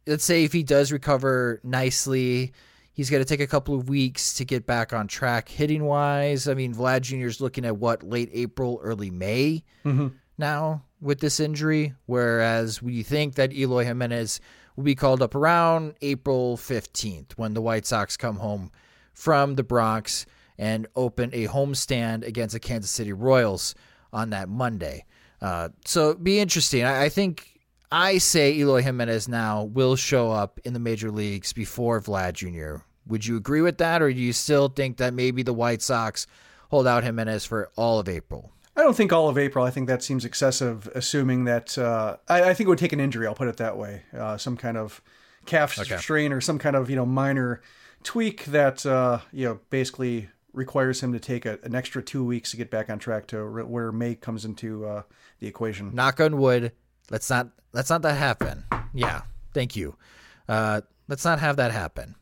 [0.06, 2.52] let's say if he does recover nicely,
[2.92, 6.48] he's going to take a couple of weeks to get back on track hitting wise.
[6.48, 7.26] I mean, Vlad Jr.
[7.26, 10.08] is looking at what, late April, early May mm-hmm.
[10.36, 11.94] now with this injury.
[12.06, 14.40] Whereas we think that Eloy Jimenez
[14.76, 18.70] will be called up around April 15th when the White Sox come home
[19.12, 20.24] from the Bronx
[20.58, 23.74] and open a homestand against the Kansas City Royals
[24.12, 25.04] on that Monday.
[25.40, 26.84] Uh, so be interesting.
[26.84, 27.60] I, I, think
[27.92, 32.82] I say Eloy Jimenez now will show up in the major leagues before Vlad Jr.
[33.06, 36.26] Would you agree with that, or do you still think that maybe the White Sox
[36.70, 38.52] hold out Jimenez for all of April?
[38.76, 39.64] I don't think all of April.
[39.64, 43.00] I think that seems excessive, assuming that uh, I, I, think it would take an
[43.00, 43.26] injury.
[43.26, 45.02] I'll put it that way, uh, some kind of
[45.46, 45.96] calf okay.
[45.96, 47.60] strain or some kind of you know minor
[48.04, 52.50] tweak that uh, you know basically requires him to take a, an extra two weeks
[52.50, 55.02] to get back on track to re- where May comes into uh,
[55.38, 55.94] the equation.
[55.94, 56.72] Knock on wood.
[57.10, 58.64] Let's not let's not that happen.
[58.92, 59.22] Yeah,
[59.54, 59.96] thank you.
[60.48, 62.14] Uh, let's not have that happen.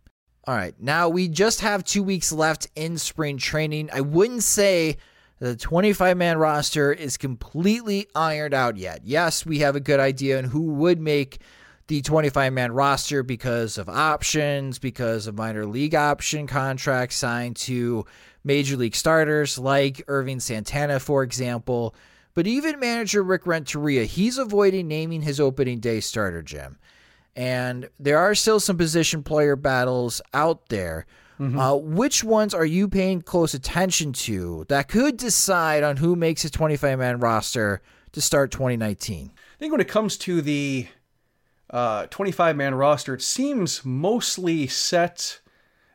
[0.45, 3.91] All right, now we just have two weeks left in spring training.
[3.93, 4.97] I wouldn't say
[5.41, 9.01] the 25 man roster is completely ironed out yet.
[9.05, 11.41] Yes, we have a good idea on who would make
[11.89, 18.05] the 25 man roster because of options, because of minor league option contracts signed to
[18.45, 21.95] major league starters like Ervin Santana, for example.
[22.35, 26.79] But even manager Rick Renteria, he's avoiding naming his opening day starter, Jim.
[27.35, 31.07] And there are still some position player battles out there.
[31.39, 31.59] Mm-hmm.
[31.59, 36.45] Uh, which ones are you paying close attention to that could decide on who makes
[36.47, 37.83] a 25 man roster
[38.13, 39.33] to start 2019?
[39.35, 40.87] I think when it comes to the
[41.71, 45.41] 25 uh, man roster, it seems mostly set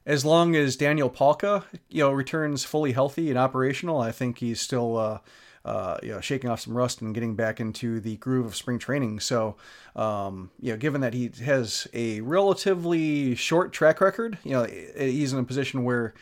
[0.05, 4.01] as long as Daniel Palka, you know, returns fully healthy and operational.
[4.01, 5.19] I think he's still uh,
[5.63, 8.79] uh, you know, shaking off some rust and getting back into the groove of spring
[8.79, 9.19] training.
[9.19, 9.57] So,
[9.95, 15.33] um, you know, given that he has a relatively short track record, you know, he's
[15.33, 16.13] in a position where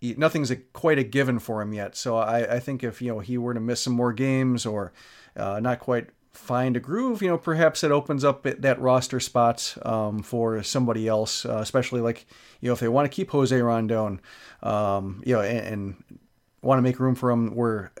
[0.00, 1.96] he, nothing's a, quite a given for him yet.
[1.96, 4.92] So I, I, think if, you know, he were to miss some more games or
[5.36, 6.08] uh, not quite
[6.38, 11.06] find a groove, you know, perhaps it opens up that roster spot um, for somebody
[11.06, 12.26] else, uh, especially like,
[12.60, 14.20] you know, if they want to keep Jose Rondon,
[14.62, 16.18] um, you know, and, and
[16.62, 17.92] want to make room for him where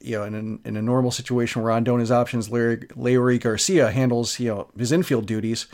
[0.00, 3.90] you know, in, an, in a normal situation where Rondon his options, Larry, Leury Garcia
[3.90, 5.66] handles, you know, his infield duties.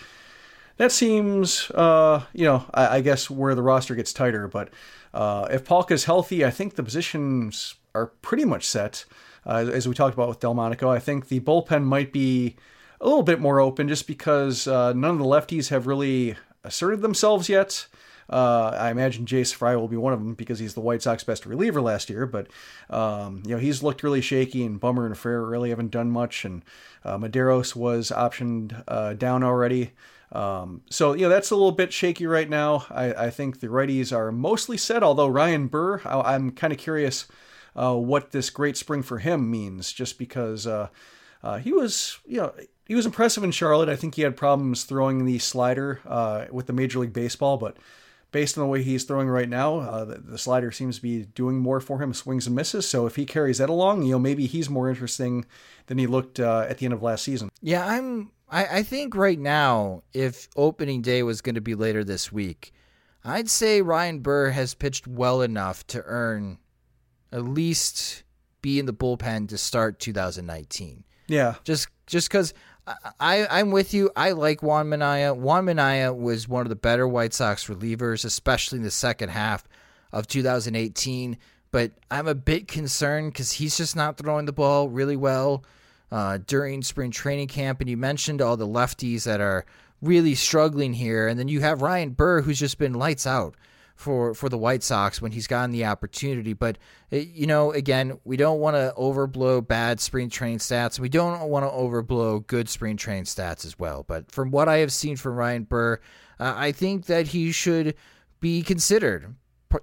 [0.76, 4.46] That seems, uh, you know, I, I, guess where the roster gets tighter.
[4.46, 4.70] But
[5.12, 9.04] uh, if is healthy, I think the positions are pretty much set.
[9.48, 12.56] Uh, as we talked about with Delmonico, I think the bullpen might be
[13.00, 17.00] a little bit more open just because uh, none of the lefties have really asserted
[17.00, 17.86] themselves yet.
[18.30, 21.24] Uh, I imagine Jace Fry will be one of them because he's the White Sox
[21.24, 22.26] best reliever last year.
[22.26, 22.48] But
[22.90, 26.44] um, you know he's looked really shaky, and Bummer and Frare really haven't done much.
[26.44, 26.62] And
[27.04, 29.92] uh, Medeiros was optioned uh, down already.
[30.30, 32.84] Um, so you know that's a little bit shaky right now.
[32.90, 35.02] I, I think the righties are mostly set.
[35.02, 37.26] Although Ryan Burr, I, am kind of curious
[37.74, 40.88] uh, what this great spring for him means, just because uh,
[41.42, 42.54] uh, he was you know
[42.86, 43.88] he was impressive in Charlotte.
[43.88, 47.76] I think he had problems throwing the slider uh, with the Major League Baseball, but
[48.32, 51.24] based on the way he's throwing right now, uh, the, the, slider seems to be
[51.24, 52.86] doing more for him, swings and misses.
[52.88, 55.44] So if he carries that along, you know, maybe he's more interesting
[55.86, 57.50] than he looked uh, at the end of last season.
[57.60, 58.30] Yeah, I'm.
[58.50, 62.72] I, I think right now, if opening day was going to be later this week,
[63.22, 66.58] I'd say Ryan Burr has pitched well enough to earn
[67.32, 68.22] at least
[68.62, 71.04] be in the bullpen to start 2019.
[71.28, 72.54] Yeah, just just because
[73.20, 74.10] I, I'm with you.
[74.16, 75.34] I like Juan Minaya.
[75.34, 79.64] Juan Minaya was one of the better White Sox relievers, especially in the second half
[80.12, 81.36] of 2018.
[81.70, 85.64] But I'm a bit concerned because he's just not throwing the ball really well
[86.10, 87.80] uh, during spring training camp.
[87.80, 89.66] And you mentioned all the lefties that are
[90.00, 91.28] really struggling here.
[91.28, 93.54] And then you have Ryan Burr, who's just been lights out
[93.98, 96.52] for for the White Sox when he's gotten the opportunity.
[96.52, 96.78] But
[97.10, 101.00] eh, you know, again, we don't want to overblow bad spring training stats.
[101.00, 104.04] We don't want to overblow good spring training stats as well.
[104.06, 105.94] But from what I have seen from Ryan Burr,
[106.38, 107.96] uh, I think that he should
[108.40, 109.34] be considered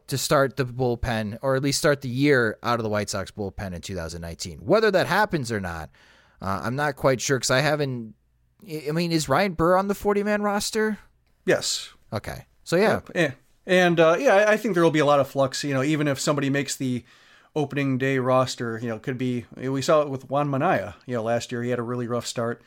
[0.07, 3.31] to start the bullpen, or at least start the year out of the White Sox
[3.31, 4.59] bullpen in 2019.
[4.59, 5.89] Whether that happens or not,
[6.41, 8.15] uh, I'm not quite sure because I haven't.
[8.65, 10.99] I mean, is Ryan Burr on the 40 man roster?
[11.45, 11.89] Yes.
[12.13, 12.45] Okay.
[12.63, 13.01] So yeah.
[13.13, 13.31] yeah.
[13.67, 15.63] And uh, yeah, I think there will be a lot of flux.
[15.63, 17.03] You know, even if somebody makes the
[17.55, 19.45] opening day roster, you know, could be.
[19.55, 20.95] We saw it with Juan Minaya.
[21.05, 22.61] You know, last year he had a really rough start,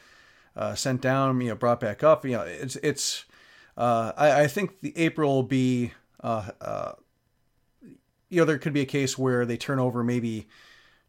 [0.57, 2.24] uh, sent down, you know, brought back up.
[2.24, 3.24] You know, it's it's.
[3.76, 5.92] Uh, I, I think the April will be.
[6.20, 6.92] Uh, uh,
[8.28, 10.49] you know, there could be a case where they turn over maybe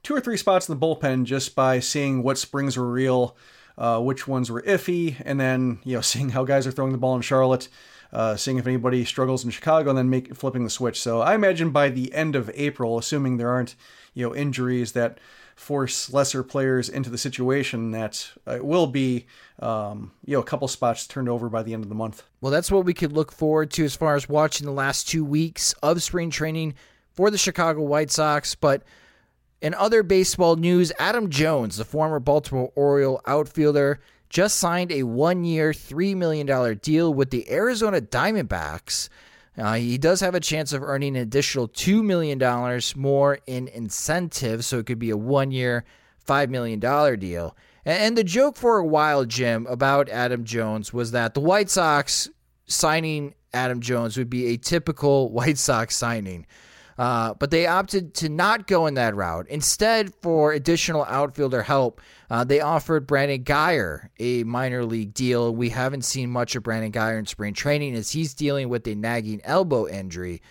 [0.04, 3.36] two or three spots in the bullpen just by seeing what springs were real,
[3.78, 6.98] uh, which ones were iffy, and then you know seeing how guys are throwing the
[6.98, 7.68] ball in Charlotte
[8.12, 11.02] uh, seeing if anybody struggles in Chicago, and then make flipping the switch.
[11.02, 13.76] So I imagine by the end of April, assuming there aren't
[14.14, 15.20] you know injuries that
[15.56, 19.26] force lesser players into the situation, that it will be
[19.60, 22.24] um, you know a couple spots turned over by the end of the month.
[22.42, 25.24] Well, that's what we could look forward to as far as watching the last two
[25.26, 26.76] weeks of spring training
[27.12, 28.84] for the Chicago White Sox, but.
[29.62, 34.00] In other baseball news, Adam Jones, the former Baltimore Oriole outfielder,
[34.30, 39.10] just signed a one year, $3 million deal with the Arizona Diamondbacks.
[39.58, 42.40] Uh, he does have a chance of earning an additional $2 million
[42.96, 45.84] more in incentives, so it could be a one year,
[46.28, 47.58] $5 million deal.
[47.84, 51.70] And, and the joke for a while, Jim, about Adam Jones was that the White
[51.70, 52.30] Sox
[52.68, 56.46] signing Adam Jones would be a typical White Sox signing.
[57.00, 59.48] Uh, but they opted to not go in that route.
[59.48, 65.56] Instead, for additional outfielder help, uh, they offered Brandon Guyer a minor league deal.
[65.56, 68.96] We haven't seen much of Brandon Guyer in spring training as he's dealing with a
[68.96, 70.42] nagging elbow injury.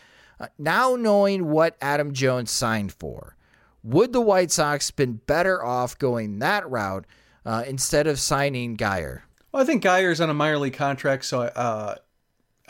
[0.41, 3.37] Uh, now knowing what Adam Jones signed for,
[3.83, 7.05] would the White Sox been better off going that route
[7.45, 9.21] uh, instead of signing Guyer?
[9.53, 11.97] Well, I think Guyer's on a minor league contract, so uh,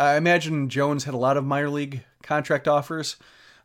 [0.00, 3.16] I imagine Jones had a lot of minor league contract offers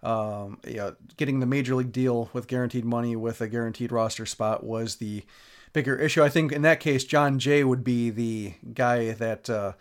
[0.04, 4.64] um, yeah, getting the major league deal with guaranteed money with a guaranteed roster spot
[4.64, 5.24] was the
[5.72, 6.24] bigger issue.
[6.24, 9.74] I think in that case, Jon Jay would be the guy that uh,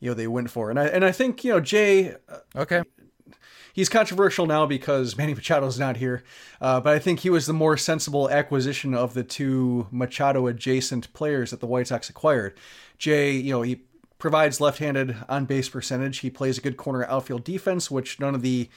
[0.00, 2.14] you know they went for, and I and I think you know Jay.
[2.28, 2.82] Uh, okay.
[3.72, 6.24] He's controversial now because Manny Machado's not here,
[6.60, 11.12] uh, but I think he was the more sensible acquisition of the two Machado adjacent
[11.12, 12.58] players that the White Sox acquired.
[12.98, 13.82] Jay, you know, he
[14.18, 16.18] provides left-handed on base percentage.
[16.18, 18.68] He plays a good corner outfield defense, which none of the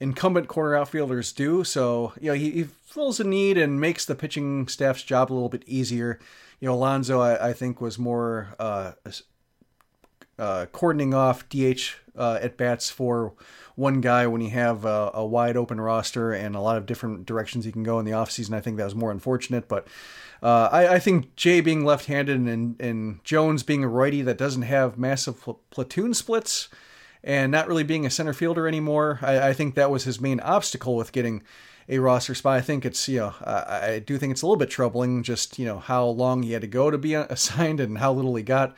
[0.00, 1.64] incumbent corner outfielders do.
[1.64, 5.34] So, you know, he, he, fills a need and makes the pitching staff's job a
[5.34, 6.18] little bit easier.
[6.58, 8.92] You know, Alonso, I, I think, was more uh,
[10.38, 13.34] uh, cordoning off DH uh, at bats for
[13.76, 17.26] one guy when you have a, a, wide open roster and a lot of different
[17.26, 18.54] directions he can go in the offseason.
[18.54, 19.86] I think that was more unfortunate, but.
[20.40, 24.62] Uh, I, I, think Jay being left-handed and, and Jones being a righty that doesn't
[24.62, 26.68] have massive pl- platoon splits,
[27.22, 29.18] and not really being a center fielder anymore.
[29.22, 31.42] I, I think that was his main obstacle with getting
[31.88, 32.58] a roster spot.
[32.58, 35.58] I think it's you know I, I, do think it's a little bit troubling just
[35.58, 38.42] you know how long he had to go to be assigned and how little he
[38.42, 38.76] got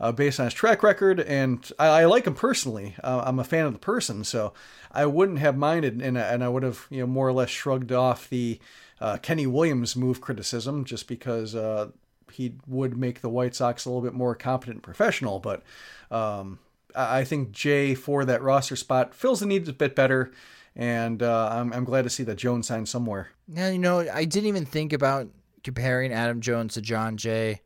[0.00, 1.20] uh, based on his track record.
[1.20, 2.96] And I, I like him personally.
[3.02, 4.52] Uh, I'm a fan of the person, so
[4.90, 7.92] I wouldn't have minded, and, and I would have you know more or less shrugged
[7.92, 8.60] off the
[9.00, 11.90] uh, Kenny Williams move criticism just because uh,
[12.32, 15.62] he would make the White Sox a little bit more competent and professional, but.
[16.10, 16.58] Um,
[16.94, 20.32] I think Jay for that roster spot fills the needs a bit better,
[20.74, 23.30] and uh, I'm, I'm glad to see that Jones signed somewhere.
[23.48, 25.28] Yeah, you know, I didn't even think about
[25.62, 27.60] comparing Adam Jones to Jon Jay,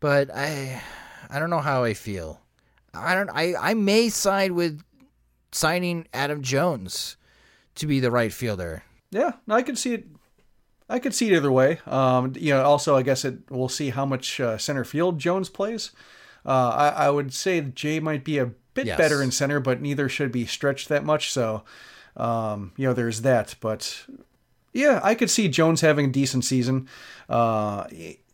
[0.00, 0.82] but I
[1.30, 2.40] I don't know how I feel.
[2.94, 4.82] I don't I, I may side with
[5.52, 7.16] signing Adam Jones
[7.76, 8.82] to be the right fielder.
[9.10, 10.06] Yeah, I could see it.
[10.88, 11.80] I could see it either way.
[11.86, 15.48] Um, you know, also I guess it we'll see how much uh, center field Jones
[15.48, 15.92] plays.
[16.46, 18.96] Uh, I, I, would say Jay might be a bit yes.
[18.98, 21.32] better in center, but neither should be stretched that much.
[21.32, 21.64] So,
[22.16, 23.54] um, you know, there's that.
[23.60, 24.06] But
[24.72, 26.88] yeah, I could see Jones having a decent season.
[27.28, 27.86] Uh,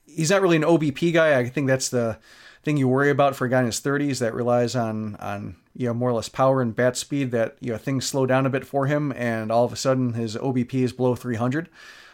[0.07, 1.39] he's not really an OBP guy.
[1.39, 2.19] I think that's the
[2.63, 5.87] thing you worry about for a guy in his 30s that relies on on you
[5.87, 7.31] know more or less power and bat speed.
[7.31, 10.15] That you know things slow down a bit for him, and all of a sudden
[10.15, 11.69] his OBP is below 300.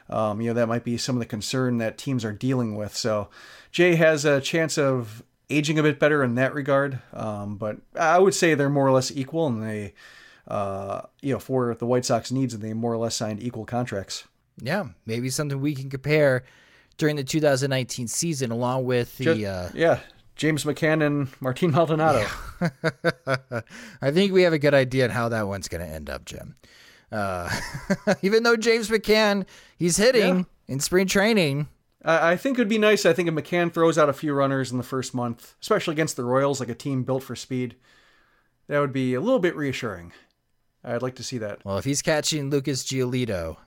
[0.08, 2.96] Um, you know that might be some of the concern that teams are dealing with.
[2.96, 3.28] So
[3.70, 7.00] Jay has a chance of aging a bit better in that regard.
[7.12, 9.94] Um, but I would say they're more or less equal, and they,
[10.48, 13.64] uh, you know, for the White Sox needs, and they more or less signed equal
[13.64, 14.24] contracts.
[14.62, 16.44] Yeah, maybe something we can compare
[16.98, 20.00] during the 2019 season, along with the Just, uh, yeah.
[20.36, 22.26] James McCann and Martin Maldonado.
[22.60, 23.60] Yeah.
[24.02, 26.24] I think we have a good idea on how that one's going to end up,
[26.24, 26.56] Jim.
[27.12, 27.50] Uh,
[28.22, 29.44] even though James McCann,
[29.76, 30.44] he's hitting yeah.
[30.66, 31.68] in spring training,
[32.02, 33.04] I think it would be nice.
[33.04, 36.16] I think if McCann throws out a few runners in the first month, especially against
[36.16, 37.76] the Royals, like a team built for speed,
[38.68, 40.12] that would be a little bit reassuring.
[40.82, 41.62] I'd like to see that.
[41.64, 43.58] Well, if he's catching Lucas Giolito,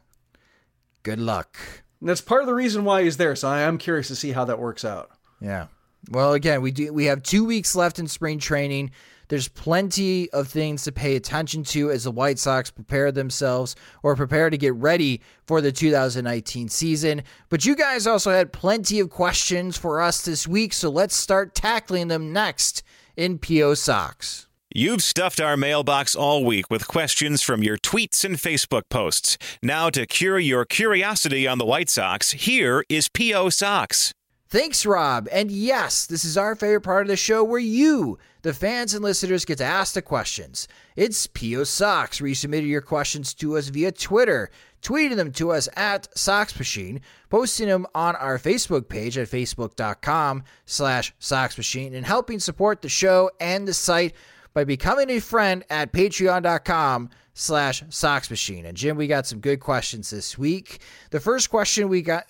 [1.03, 1.57] good luck.
[1.99, 3.35] And that's part of the reason why he's there.
[3.35, 5.11] So I am curious to see how that works out.
[5.39, 5.67] Yeah.
[6.09, 8.91] Well, again, we do we have 2 weeks left in spring training.
[9.33, 14.15] There's plenty of things to pay attention to as the White Sox prepare themselves or
[14.15, 17.23] prepare to get ready for the 2019 season.
[17.49, 21.55] But you guys also had plenty of questions for us this week, so let's start
[21.55, 22.83] tackling them next
[23.17, 24.45] in PO Sox.
[24.71, 29.39] You've stuffed our mailbox all week with questions from your tweets and Facebook posts.
[29.63, 33.49] Now, to cure your curiosity on the White Sox, here is P.O.
[33.49, 34.13] Sox.
[34.53, 35.27] Thanks, Rob.
[35.31, 39.03] And yes, this is our favorite part of the show where you, the fans and
[39.03, 40.67] listeners, get to ask the questions.
[40.95, 41.63] It's P.O.
[41.63, 44.51] Sox, where you submitted your questions to us via Twitter,
[44.83, 47.01] tweeting them to us at Sox Machine,
[47.31, 52.89] posting them on our Facebook page at facebook.com slash Sox Machine, and helping support the
[52.89, 54.13] show and the site
[54.53, 58.67] by becoming a friend at patreon.com slash Sox Machine.
[58.67, 60.79] And Jim, we got some good questions this week.
[61.09, 62.27] The first question we got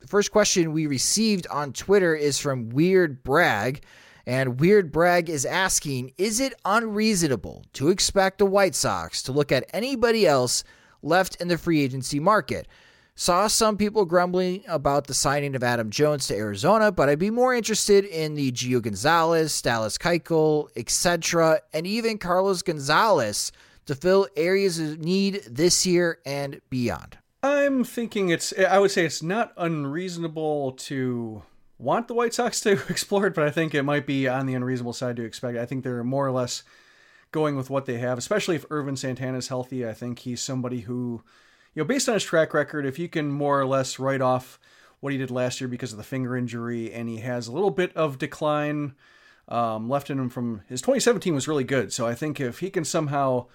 [0.00, 3.82] the first question we received on Twitter is from Weird Bragg.
[4.26, 9.50] And Weird Bragg is asking Is it unreasonable to expect the White Sox to look
[9.50, 10.64] at anybody else
[11.02, 12.68] left in the free agency market?
[13.14, 17.30] Saw some people grumbling about the signing of Adam Jones to Arizona, but I'd be
[17.30, 23.50] more interested in the Gio Gonzalez, Dallas Keuchel, etc., and even Carlos Gonzalez
[23.86, 27.18] to fill areas of need this year and beyond.
[27.48, 28.52] I'm thinking it's.
[28.58, 31.42] I would say it's not unreasonable to
[31.78, 34.54] want the White Sox to explore it, but I think it might be on the
[34.54, 35.58] unreasonable side to expect.
[35.58, 36.62] I think they're more or less
[37.32, 39.86] going with what they have, especially if Ervin Santana is healthy.
[39.86, 41.22] I think he's somebody who
[41.74, 44.58] you know, based on his track record, if you can more or less write off
[45.00, 47.70] what he did last year because of the finger injury, and he has a little
[47.70, 48.94] bit of decline
[49.48, 51.92] um, left in him from his 2017 was really good.
[51.92, 53.46] So I think if he can somehow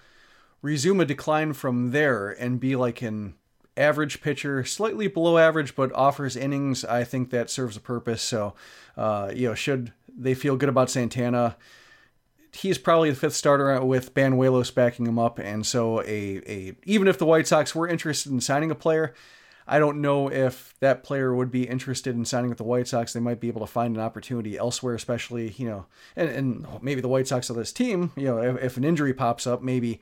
[0.62, 3.34] resume a decline from there and be like an
[3.76, 8.22] average pitcher, slightly below average, but offers innings, I think that serves a purpose.
[8.22, 8.54] So,
[8.96, 11.56] uh, you know, should they feel good about Santana?
[12.56, 17.08] he's probably the fifth starter with Banuelos backing him up, and so a a even
[17.08, 19.14] if the White Sox were interested in signing a player,
[19.66, 23.12] I don't know if that player would be interested in signing with the White Sox.
[23.12, 27.00] They might be able to find an opportunity elsewhere, especially you know, and, and maybe
[27.00, 30.00] the White Sox of this team, you know, if, if an injury pops up, maybe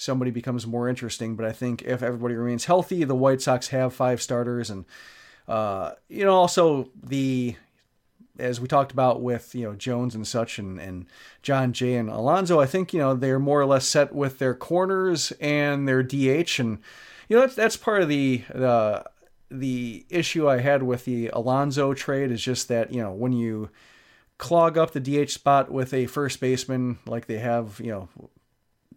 [0.00, 1.36] somebody becomes more interesting.
[1.36, 4.86] But I think if everybody remains healthy, the White Sox have five starters, and
[5.46, 7.56] uh, you know, also the
[8.38, 11.06] as we talked about with you know Jones and such, and and
[11.42, 14.54] Jon Jay and Alonso, I think you know they're more or less set with their
[14.54, 16.78] corners and their DH, and
[17.28, 19.04] you know that's that's part of the the
[19.50, 23.68] the issue I had with the Alonso trade is just that you know when you
[24.38, 28.30] clog up the DH spot with a first baseman like they have you know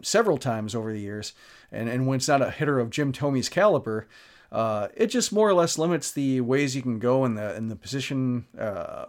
[0.03, 1.33] several times over the years,
[1.71, 4.07] and and when it's not a hitter of Jim Thome's caliber.
[4.51, 7.69] Uh, it just more or less limits the ways you can go in the in
[7.69, 9.05] the position uh,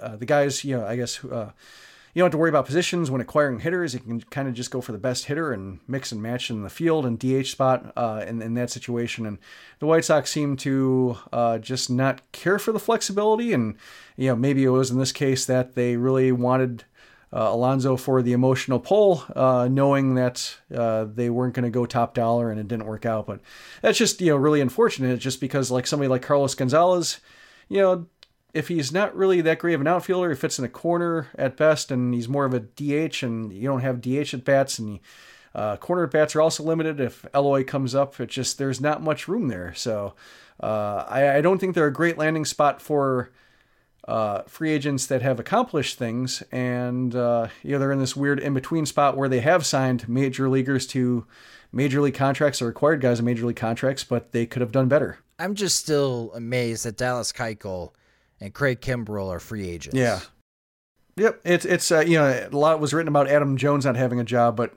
[0.00, 1.50] uh, the guys, you know, I guess uh,
[2.14, 3.94] you don't have to worry about positions when acquiring hitters.
[3.94, 6.62] You can kind of just go for the best hitter and mix and match in
[6.62, 9.26] the field and DH spot uh, in, in that situation.
[9.26, 9.38] And
[9.78, 13.52] the White Sox seem to uh, just not care for the flexibility.
[13.52, 13.76] And,
[14.16, 16.84] you know, maybe it was in this case that they really wanted
[17.32, 21.86] uh, Alonso for the emotional pull, uh, knowing that uh, they weren't going to go
[21.86, 23.26] top dollar and it didn't work out.
[23.26, 23.40] But
[23.82, 27.20] that's just, you know, really unfortunate just because like somebody like Carlos Gonzalez,
[27.68, 28.06] you know,
[28.56, 31.58] if he's not really that great of an outfielder, he fits in a corner at
[31.58, 34.98] best, and he's more of a DH, and you don't have DH at bats, and
[35.54, 36.98] uh, corner at bats are also limited.
[36.98, 39.74] If Eloy comes up, it just there's not much room there.
[39.74, 40.14] So
[40.58, 43.30] uh, I, I, don't think they're a great landing spot for
[44.06, 48.38] uh, free agents that have accomplished things, and uh, you know they're in this weird
[48.40, 51.26] in between spot where they have signed major leaguers to
[51.72, 54.88] major league contracts or acquired guys in major league contracts, but they could have done
[54.88, 55.18] better.
[55.38, 57.92] I'm just still amazed that Dallas Keuchel
[58.40, 59.96] and Craig Kimbrel are free agents.
[59.96, 60.20] Yeah.
[61.16, 61.40] Yep.
[61.44, 64.24] It's it's uh, you know a lot was written about Adam Jones not having a
[64.24, 64.72] job, but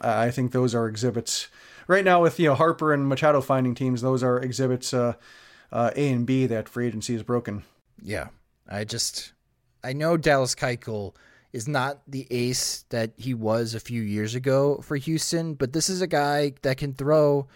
[0.00, 1.48] I think those are exhibits
[1.86, 4.02] right now with you know Harper and Machado finding teams.
[4.02, 5.14] Those are exhibits uh,
[5.72, 7.62] uh, A and B that free agency is broken.
[8.02, 8.28] Yeah,
[8.68, 9.32] I just
[9.82, 11.14] I know Dallas Keuchel
[11.52, 15.88] is not the ace that he was a few years ago for Houston, but this
[15.88, 17.46] is a guy that can throw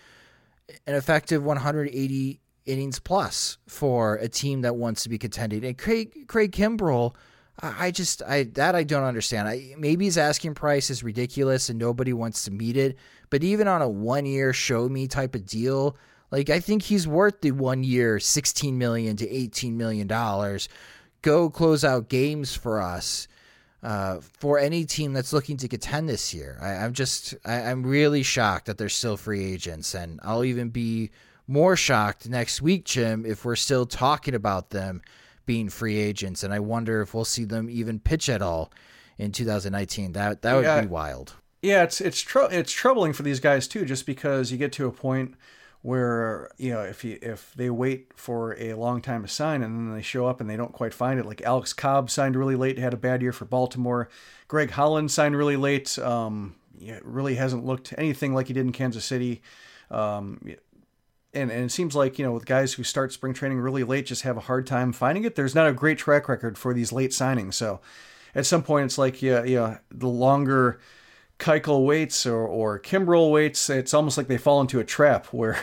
[0.87, 5.65] an effective 180 innings plus for a team that wants to be contending.
[5.65, 7.15] And Craig Craig Kimbrel,
[7.61, 9.49] I just I that I don't understand.
[9.49, 12.97] I maybe his asking price is ridiculous and nobody wants to meet it.
[13.31, 15.97] But even on a one year show me type of deal,
[16.31, 20.69] like I think he's worth the one year sixteen million to eighteen million dollars.
[21.23, 23.29] Go close out games for us.
[23.83, 26.59] uh, for any team that's looking to contend this year.
[26.61, 30.71] I, am just, I, am really shocked that they're still free agents, and I'll even
[30.71, 31.11] be
[31.47, 35.01] more shocked next week, Jim, if we're still talking about them
[35.47, 38.71] being free agents, and I wonder if we'll see them even pitch at all
[39.17, 40.13] in 2019.
[40.13, 40.81] That that would yeah.
[40.83, 41.35] be wild.
[41.63, 44.87] Yeah, it's it's tr- it's troubling for these guys too, just because you get to
[44.87, 45.35] a point
[45.83, 49.77] where you know if you if they wait for a long time to sign and
[49.77, 52.57] then they show up and they don't quite find it like alex cobb signed really
[52.57, 54.09] late had a bad year for baltimore.
[54.49, 56.57] Greg holland signed really late um,
[57.03, 59.43] really hasn't looked anything like he did in kansas city.
[59.91, 60.41] Um,
[61.35, 64.07] and, and it seems like you know with guys who start spring training really late
[64.07, 65.35] just have a hard time finding it.
[65.35, 67.55] There's not a great track record for these late signings.
[67.55, 67.81] So
[68.35, 70.81] at some point it's like yeah yeah the longer
[71.39, 75.59] Keuchel waits or, or Kimbrel waits, it's almost like they fall into a trap where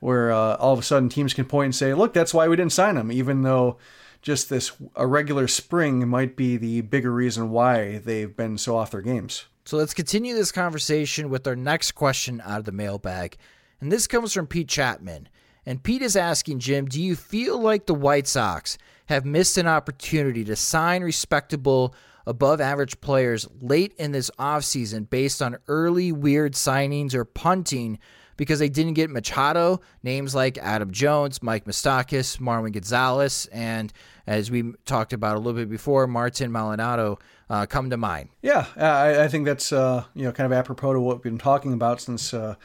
[0.00, 2.56] where uh, all of a sudden teams can point and say, look, that's why we
[2.56, 3.78] didn't sign him, even though
[4.22, 8.90] just this a regular spring might be the bigger reason why they've been so off
[8.90, 9.46] their games.
[9.64, 13.36] So let's continue this conversation with our next question out of the mailbag.
[13.80, 15.28] And this comes from Pete Chapman.
[15.64, 19.66] And Pete is asking Jim, do you feel like the White Sox have missed an
[19.66, 21.94] opportunity to sign respectable
[22.26, 27.98] above average players late in this offseason based on early weird signings or punting
[28.36, 33.92] because they didn't get Machado, names like Adam Jones, Mike Moustakas, Marwin Gonzalez, and
[34.26, 37.18] as we talked about a little bit before, Martin Maldonado
[37.48, 38.28] uh, come to mind.
[38.42, 41.38] Yeah, I, I think that's uh, you know kind of apropos to what we've been
[41.38, 42.56] talking about since uh,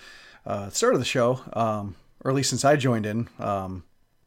[0.46, 3.30] uh, the start of the show, um, or at least since I joined in.
[3.40, 3.84] Um,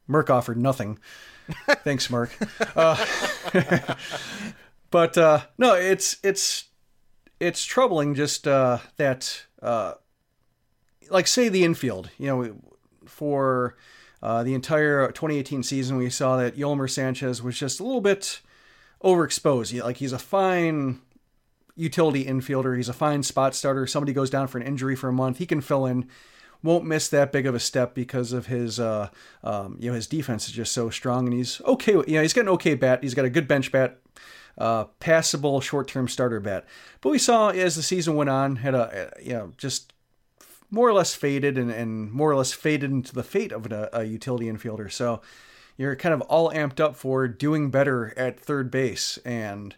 [0.09, 0.99] Merck offered nothing.
[1.83, 2.31] Thanks, Merck.
[4.91, 6.65] But uh, no, it's it's
[7.39, 9.93] it's troubling just uh, that uh,
[11.09, 12.55] like say the infield, you know,
[13.05, 13.75] for
[14.21, 18.41] uh, the entire 2018 season, we saw that Yolmer Sanchez was just a little bit
[19.03, 19.83] overexposed.
[19.83, 21.01] Like he's a fine
[21.75, 23.85] utility infielder, he's a fine spot starter.
[23.85, 26.07] Somebody goes down for an injury for a month, he can fill in.
[26.63, 29.09] Won't miss that big of a step because of his, uh,
[29.43, 31.91] um, you know, his defense is just so strong, and he's okay.
[31.91, 33.03] You know, he's got an okay bat.
[33.03, 33.99] He's got a good bench bat
[34.57, 36.65] uh, passable short-term starter bet.
[37.01, 39.93] But we saw as the season went on, had a you know just
[40.71, 43.89] more or less faded and, and more or less faded into the fate of a,
[43.93, 44.91] a utility infielder.
[44.91, 45.21] So
[45.77, 49.75] you're kind of all amped up for doing better at third base, and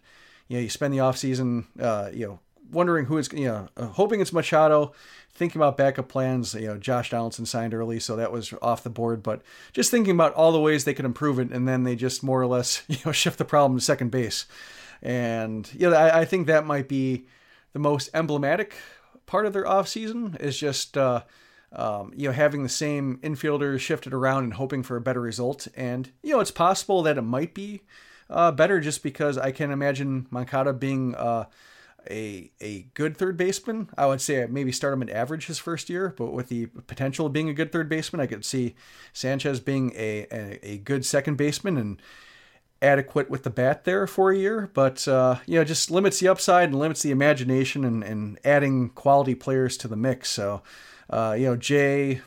[0.48, 2.40] you know you spend the offseason, uh, you know
[2.72, 4.94] wondering who is you know uh, hoping it's Machado,
[5.34, 6.54] thinking about backup plans.
[6.54, 9.24] You know Josh Donaldson signed early, so that was off the board.
[9.24, 9.42] But
[9.74, 12.42] just thinking about all the ways they could improve it, and then they just more
[12.42, 14.46] or less you know shift the problem to second base.
[15.02, 17.28] And yeah, I, I think that might be
[17.74, 18.76] the most emblematic
[19.26, 21.22] part of their offseason is just uh,
[21.72, 25.68] um, you know having the same infielders shifted around and hoping for a better result.
[25.76, 27.82] And you know it's possible that it might be
[28.30, 31.46] uh, better just because I can imagine Moncada being uh,
[32.10, 33.90] a a good third baseman.
[33.98, 37.26] I would say maybe start him at average his first year, but with the potential
[37.26, 38.76] of being a good third baseman, I could see
[39.14, 42.02] Sanchez being a a, a good second baseman and
[42.82, 44.70] adequate with the bat there for a year.
[44.74, 48.90] But uh, you know, just limits the upside and limits the imagination and, and adding
[48.90, 50.30] quality players to the mix.
[50.30, 50.62] So
[51.10, 52.22] uh, you know, Jay,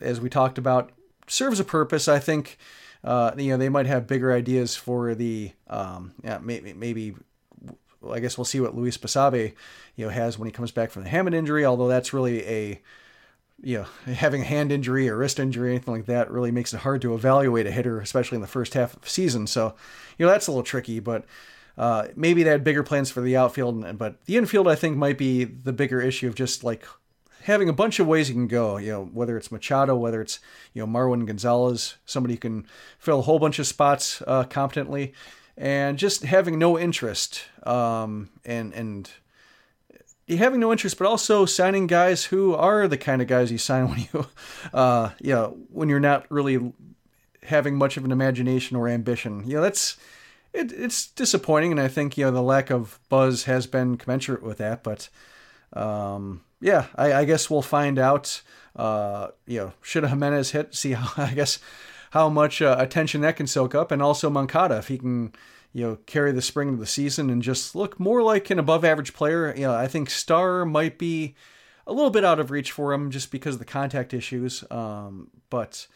[0.00, 0.90] as we talked about,
[1.26, 2.08] serves a purpose.
[2.08, 2.58] I think.
[3.02, 7.14] Uh, you know, they might have bigger ideas for the um, yeah, maybe maybe
[8.12, 9.54] I guess we'll see what Luis Basabe,
[9.96, 11.64] you know, has when he comes back from the hamate injury.
[11.64, 12.82] Although that's really a,
[13.62, 16.80] you know, having a hand injury or wrist injury, anything like that, really makes it
[16.80, 19.46] hard to evaluate a hitter, especially in the first half of the season.
[19.46, 19.74] So,
[20.18, 21.00] you know, that's a little tricky.
[21.00, 21.24] But
[21.76, 25.18] uh, maybe they had bigger plans for the outfield, but the infield I think might
[25.18, 26.84] be the bigger issue of just like
[27.44, 28.76] having a bunch of ways you can go.
[28.76, 30.40] You know, whether it's Machado, whether it's
[30.72, 32.66] you know Marwin Gonzalez, somebody who can
[32.98, 35.12] fill a whole bunch of spots uh, competently
[35.56, 39.10] and just having no interest um, and and
[40.28, 43.88] having no interest, but also signing guys who are the kind of guys you sign
[43.90, 44.26] when you,
[44.72, 46.72] uh, yeah, when you're not really
[47.44, 49.46] having much of an imagination or ambition.
[49.46, 49.96] You know, that's
[50.52, 54.42] it, it's disappointing, and I think you know the lack of buzz has been commensurate
[54.42, 54.82] with that.
[54.82, 55.08] But
[55.72, 58.40] um, yeah, I, I, guess we'll find out.
[58.76, 60.74] Uh, you know, should Jimenez hit?
[60.74, 61.58] See how I guess
[62.14, 65.32] how much uh, attention that can soak up, and also Moncada if he can,
[65.72, 69.12] you know, carry the spring of the season and just look more like an above-average
[69.12, 69.52] player.
[69.56, 71.34] You know, I think Star might be
[71.88, 74.62] a little bit out of reach for him just because of the contact issues.
[74.70, 75.88] Um, but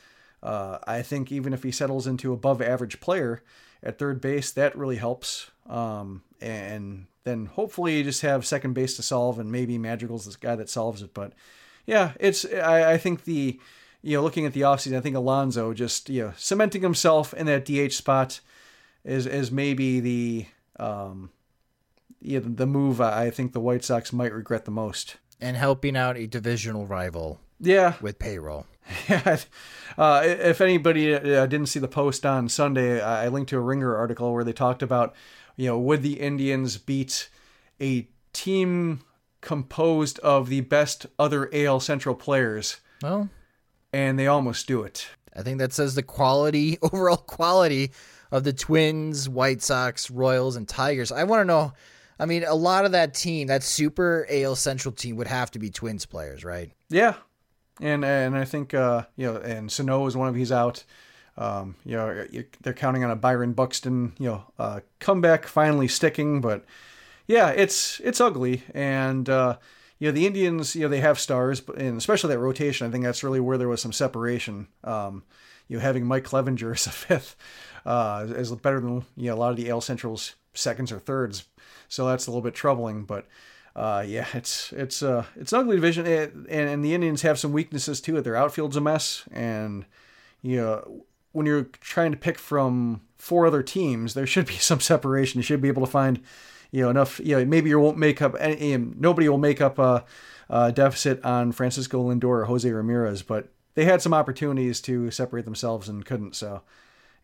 [0.42, 3.42] uh, I think even if he settles into above-average player
[3.80, 5.52] at third base, that really helps.
[5.68, 10.34] Um, and then hopefully you just have second base to solve, and maybe Madrigal's this
[10.34, 11.14] guy that solves it.
[11.14, 11.32] But
[11.86, 13.60] yeah, it's I, I think the
[14.02, 17.46] you know, looking at the offseason, I think Alonso just, you know, cementing himself in
[17.46, 18.40] that DH spot
[19.04, 20.46] is is maybe the
[20.78, 21.30] um,
[22.20, 25.16] you know, the move I think the White Sox might regret the most.
[25.40, 27.40] And helping out a divisional rival.
[27.60, 28.66] Yeah, with payroll.
[29.06, 29.36] Yeah,
[29.98, 33.94] uh, if anybody uh, didn't see the post on Sunday, I linked to a Ringer
[33.94, 35.14] article where they talked about,
[35.56, 37.28] you know, would the Indians beat
[37.82, 39.02] a team
[39.42, 42.78] composed of the best other AL Central players?
[43.02, 43.28] Well,
[43.92, 45.08] and they almost do it.
[45.34, 47.92] I think that says the quality, overall quality
[48.30, 51.12] of the Twins, White Sox, Royals, and Tigers.
[51.12, 51.72] I want to know.
[52.20, 55.58] I mean, a lot of that team, that super AL Central team, would have to
[55.58, 56.72] be Twins players, right?
[56.88, 57.14] Yeah,
[57.80, 60.84] and and I think uh, you know, and Sano is one of he's out.
[61.36, 62.26] Um, you know,
[62.62, 66.64] they're counting on a Byron Buxton, you know, uh, comeback finally sticking, but
[67.28, 69.58] yeah, it's it's ugly, and uh,
[69.98, 72.86] you know the Indians, you know, they have stars, and especially that rotation.
[72.86, 74.68] I think that's really where there was some separation.
[74.84, 75.24] Um,
[75.66, 77.36] you know, having Mike Clevinger as a fifth
[77.84, 81.46] uh, is better than you know a lot of the AL Central's seconds or thirds,
[81.88, 83.26] so that's a little bit troubling, but
[83.78, 87.38] uh, yeah, it's it's uh, it's an ugly division, it, and, and the Indians have
[87.38, 88.20] some weaknesses too.
[88.20, 89.84] Their outfield's a mess, and
[90.42, 94.80] you know when you're trying to pick from four other teams, there should be some
[94.80, 95.38] separation.
[95.38, 96.20] You should be able to find
[96.70, 97.20] you know enough.
[97.20, 98.34] You know maybe you won't make up.
[98.38, 100.04] Any, nobody will make up a,
[100.48, 105.44] a deficit on Francisco Lindor or Jose Ramirez, but they had some opportunities to separate
[105.44, 106.34] themselves and couldn't.
[106.36, 106.62] So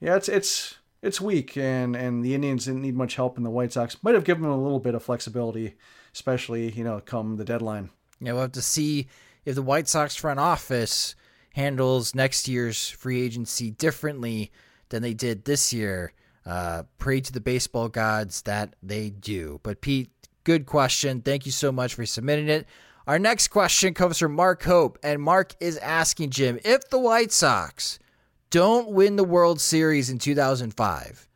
[0.00, 3.50] yeah, it's it's it's weak, and and the Indians didn't need much help, and the
[3.50, 5.74] White Sox might have given them a little bit of flexibility
[6.14, 7.90] especially you know come the deadline.
[8.20, 9.08] Yeah, we'll have to see
[9.44, 11.14] if the White Sox front office
[11.54, 14.50] handles next year's free agency differently
[14.88, 16.12] than they did this year.
[16.46, 19.60] Uh, pray to the baseball gods that they do.
[19.62, 20.10] But Pete,
[20.44, 21.22] good question.
[21.22, 22.66] Thank you so much for submitting it.
[23.06, 27.32] Our next question comes from Mark Hope, and Mark is asking Jim if the White
[27.32, 27.98] Sox
[28.50, 31.28] don't win the World Series in 2005,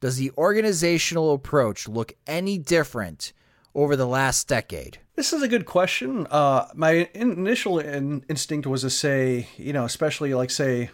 [0.00, 3.32] does the organizational approach look any different
[3.74, 4.98] over the last decade?
[5.16, 6.26] This is a good question.
[6.30, 10.90] Uh, my initial in- instinct was to say, you know, especially like say,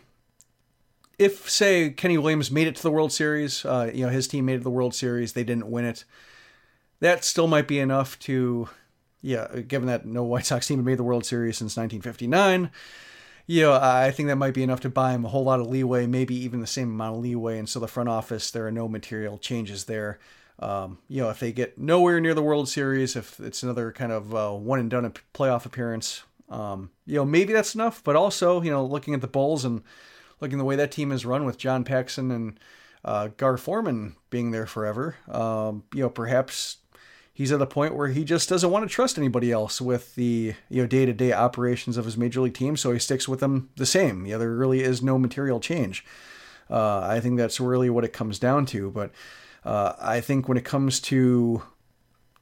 [1.19, 4.47] if say Kenny Williams made it to the World Series, uh, you know, his team
[4.47, 6.05] made it to the World Series, they didn't win it.
[7.01, 8.69] That still might be enough to,
[9.21, 12.71] yeah, given that no White Sox team had made the World Series since 1959.
[13.47, 15.67] You know, I think that might be enough to buy him a whole lot of
[15.67, 17.59] leeway, maybe even the same amount of leeway.
[17.59, 20.19] And so the front office, there are no material changes there.
[20.59, 24.13] Um, you know, if they get nowhere near the World Series, if it's another kind
[24.13, 28.03] of uh, one and done playoff appearance, um, you know, maybe that's enough.
[28.03, 29.83] But also, you know, looking at the Bulls and
[30.41, 32.61] looking the way that team is run with John Paxson and
[33.05, 36.79] uh, Gar Forman being there forever, um, you know, perhaps
[37.33, 40.55] he's at the point where he just doesn't want to trust anybody else with the
[40.69, 43.41] you know day to day operations of his major league team, so he sticks with
[43.41, 44.27] them the same.
[44.27, 46.05] Yeah, there really is no material change.
[46.71, 49.11] Uh, I think that's really what it comes down to, but.
[49.65, 51.63] Uh, I think when it comes to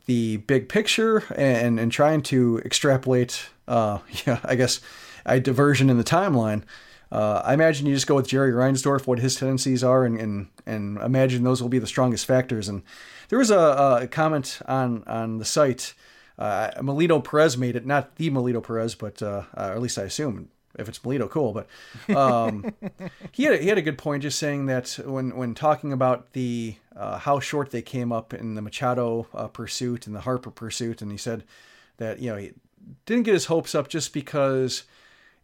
[0.07, 4.80] the big picture and and trying to extrapolate, uh, yeah, I guess
[5.24, 6.64] a diversion in the timeline.
[7.12, 10.48] Uh, I imagine you just go with Jerry Reinsdorf, what his tendencies are, and, and
[10.64, 12.68] and imagine those will be the strongest factors.
[12.68, 12.82] And
[13.28, 15.92] there was a, a comment on on the site.
[16.38, 20.04] Uh, Melito Perez made it, not the Melito Perez, but uh, uh, at least I
[20.04, 20.48] assume
[20.78, 21.52] if it's Melito, cool.
[21.52, 22.72] But um,
[23.32, 26.32] he had a, he had a good point, just saying that when when talking about
[26.32, 30.50] the uh, how short they came up in the Machado uh, pursuit and the Harper
[30.50, 31.44] pursuit, and he said
[31.98, 32.52] that you know he
[33.04, 34.84] didn't get his hopes up just because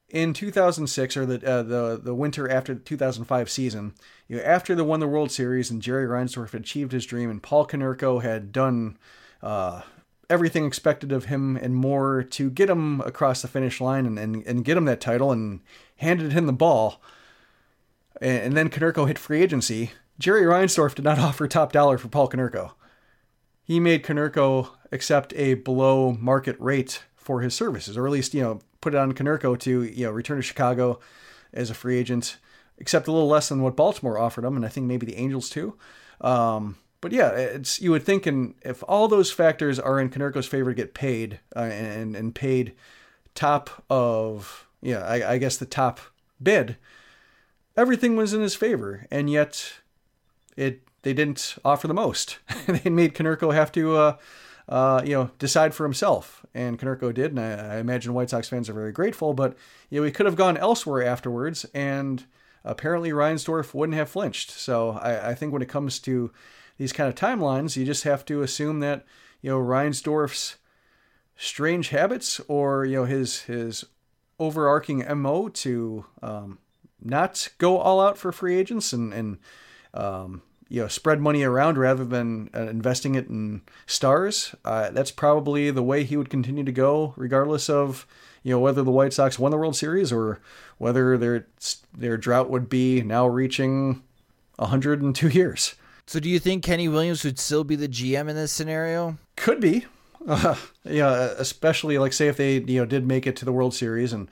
[0.08, 3.94] in 2006 or the uh, the the winter after the 2005 season,
[4.26, 7.42] you know, after they won the World Series and Jerry Reinsdorf achieved his dream and
[7.42, 8.98] Paul Konerko had done
[9.42, 9.82] uh,
[10.30, 14.46] everything expected of him and more to get him across the finish line and, and,
[14.46, 15.60] and get him that title and
[15.96, 17.00] handed him the ball.
[18.20, 19.92] And, and then Konerko hit free agency.
[20.18, 22.72] Jerry Reinsdorf did not offer top dollar for Paul Konerko.
[23.62, 28.40] He made Konerko accept a below market rate for his services, or at least, you
[28.40, 30.98] know, put it on Konerko to, you know, return to Chicago
[31.52, 32.38] as a free agent,
[32.78, 35.50] except a little less than what Baltimore offered him, and I think maybe the Angels
[35.50, 35.76] too.
[36.22, 40.46] Um, but yeah, it's you would think, and if all those factors are in Konerko's
[40.46, 42.74] favor to get paid uh, and and paid
[43.34, 46.00] top of yeah, I, I guess the top
[46.42, 46.76] bid,
[47.76, 49.74] everything was in his favor, and yet
[50.56, 52.38] it they didn't offer the most.
[52.66, 54.16] they made Konerko have to uh,
[54.68, 58.48] uh, you know decide for himself, and Konerko did, and I, I imagine White Sox
[58.48, 59.32] fans are very grateful.
[59.32, 59.56] But
[59.90, 62.24] you know, he could have gone elsewhere afterwards, and
[62.64, 64.50] apparently Reinsdorf wouldn't have flinched.
[64.50, 66.30] So I, I think when it comes to
[66.76, 69.04] these kind of timelines, you just have to assume that
[69.40, 70.56] you know Reinsdorf's
[71.36, 73.84] strange habits or you know his his
[74.38, 76.58] overarching mo to um,
[77.00, 79.38] not go all out for free agents and and
[79.94, 84.54] um, you know spread money around rather than uh, investing it in stars.
[84.64, 88.06] Uh, that's probably the way he would continue to go, regardless of
[88.42, 90.40] you know whether the White Sox won the World Series or
[90.78, 91.46] whether their
[91.96, 94.02] their drought would be now reaching
[94.56, 95.74] 102 years.
[96.06, 99.18] So, do you think Kenny Williams would still be the GM in this scenario?
[99.36, 99.84] Could be.
[100.26, 100.54] Uh,
[100.84, 104.12] yeah, especially like say if they you know did make it to the World Series
[104.12, 104.28] and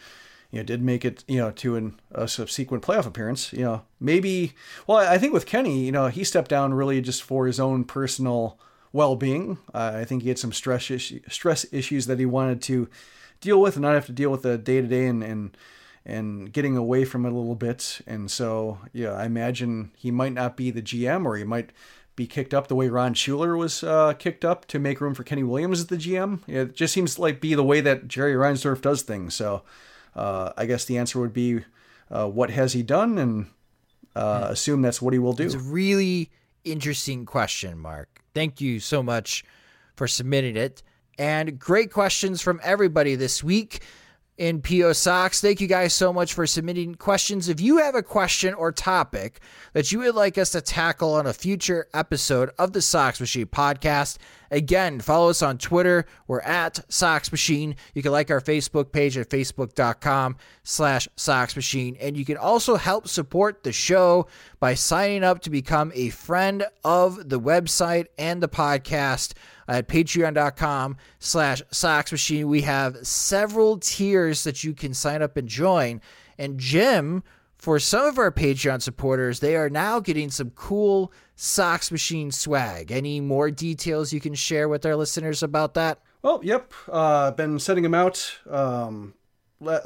[0.56, 3.52] you know did make it you know to an, a subsequent playoff appearance.
[3.52, 4.54] You know maybe.
[4.86, 7.84] Well, I think with Kenny, you know he stepped down really just for his own
[7.84, 8.58] personal
[8.90, 9.58] well-being.
[9.74, 12.88] Uh, I think he had some stress issue, stress issues that he wanted to
[13.42, 15.56] deal with and not have to deal with the day to day and and
[16.06, 18.00] and getting away from it a little bit.
[18.06, 21.70] And so, yeah, I imagine he might not be the GM or he might
[22.14, 25.24] be kicked up the way Ron Schueler was uh, kicked up to make room for
[25.24, 26.40] Kenny Williams as the GM.
[26.46, 29.34] It just seems like be the way that Jerry Reinsdorf does things.
[29.34, 29.62] So
[30.16, 31.60] uh, I guess the answer would be
[32.10, 33.46] uh, what has he done and
[34.16, 34.52] uh, hmm.
[34.52, 35.44] assume that's what he will do.
[35.44, 36.30] It's a really
[36.64, 38.22] interesting question, Mark.
[38.34, 39.44] Thank you so much
[39.94, 40.82] for submitting it.
[41.18, 43.82] And great questions from everybody this week
[44.38, 44.92] in P.O.
[44.92, 45.40] Sox.
[45.40, 47.48] Thank you guys so much for submitting questions.
[47.48, 49.40] If you have a question or topic
[49.72, 53.46] that you would like us to tackle on a future episode of the Sox Machine
[53.46, 54.18] podcast,
[54.50, 56.06] again, follow us on Twitter.
[56.26, 57.76] We're at Sox Machine.
[57.94, 61.96] You can like our Facebook page at facebook.com slash Sox Machine.
[62.00, 64.26] And you can also help support the show
[64.60, 69.32] by signing up to become a friend of the website and the podcast
[69.68, 72.48] at patreon.com slash sox machine.
[72.48, 76.00] We have several tiers that you can sign up and join.
[76.38, 77.22] And jim
[77.56, 82.92] for some of our patreon supporters they are now getting some cool sox machine swag.
[82.92, 86.00] Any more details you can share with our listeners about that?
[86.22, 86.72] Well yep.
[86.88, 89.14] Uh been sending them out um
[89.60, 89.82] let,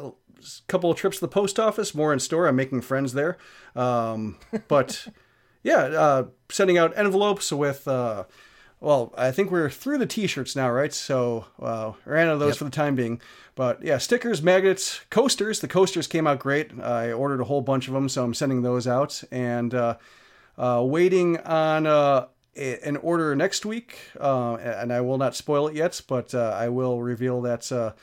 [0.69, 2.49] couple of trips to the post office more in store.
[2.49, 3.39] I'm making friends there.
[3.77, 5.09] Um but
[5.63, 8.25] yeah uh sending out envelopes with uh
[8.81, 10.93] well, I think we're through the t-shirts now, right?
[10.93, 12.59] So uh, ran out of those yep.
[12.59, 13.21] for the time being.
[13.55, 15.61] But yeah, stickers, magnets, coasters.
[15.61, 16.79] The coasters came out great.
[16.81, 19.23] I ordered a whole bunch of them, so I'm sending those out.
[19.31, 19.97] And uh,
[20.57, 23.99] uh, waiting on uh, an order next week.
[24.19, 27.95] Uh, and I will not spoil it yet, but uh, I will reveal that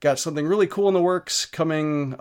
[0.00, 2.16] got something really cool in the works coming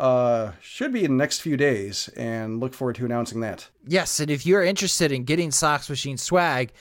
[0.62, 4.30] should be in the next few days and look forward to announcing that yes and
[4.30, 6.72] if you're interested in getting Sox machine swag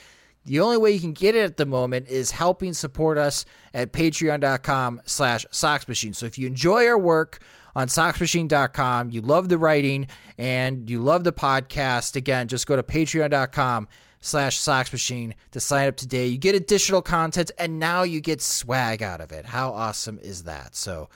[0.45, 3.93] the only way you can get it at the moment is helping support us at
[3.93, 6.15] patreon.com slash soxmachine.
[6.15, 7.39] So if you enjoy our work
[7.75, 12.83] on soxmachine.com, you love the writing and you love the podcast, again, just go to
[12.83, 13.87] patreon.com
[14.19, 16.27] slash soxmachine to sign up today.
[16.27, 19.45] You get additional content and now you get swag out of it.
[19.45, 20.75] How awesome is that?
[20.75, 21.09] So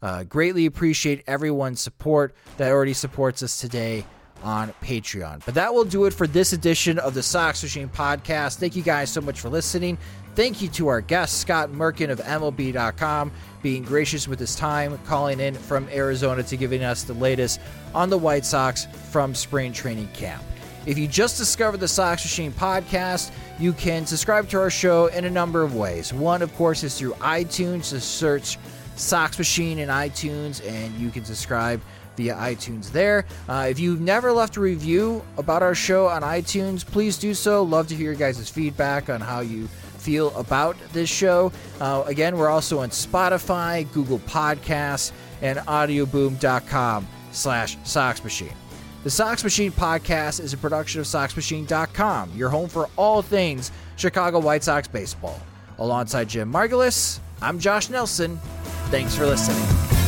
[0.00, 4.04] uh, greatly appreciate everyone's support that already supports us today
[4.42, 5.44] on Patreon.
[5.44, 8.56] But that will do it for this edition of the Sox Machine podcast.
[8.56, 9.98] Thank you guys so much for listening.
[10.34, 15.40] Thank you to our guest, Scott Merkin of MLB.com, being gracious with his time, calling
[15.40, 17.60] in from Arizona to giving us the latest
[17.94, 20.42] on the White Sox from spring training camp.
[20.84, 25.26] If you just discovered the Sox Machine podcast, you can subscribe to our show in
[25.26, 26.12] a number of ways.
[26.12, 27.90] One, of course, is through iTunes.
[27.90, 28.58] To search
[28.96, 31.80] Sox Machine in iTunes, and you can subscribe
[32.16, 33.24] via iTunes there.
[33.48, 37.62] Uh, if you've never left a review about our show on iTunes, please do so.
[37.62, 39.66] Love to hear your guys' feedback on how you
[39.98, 41.52] feel about this show.
[41.80, 48.54] Uh, again, we're also on Spotify, Google Podcasts, and audioboom.com slash Sox Machine.
[49.04, 54.38] The Sox Machine podcast is a production of SoxMachine.com, your home for all things Chicago
[54.38, 55.40] White Sox baseball.
[55.78, 58.38] Alongside Jim Margalus, I'm Josh Nelson.
[58.90, 60.01] Thanks for listening.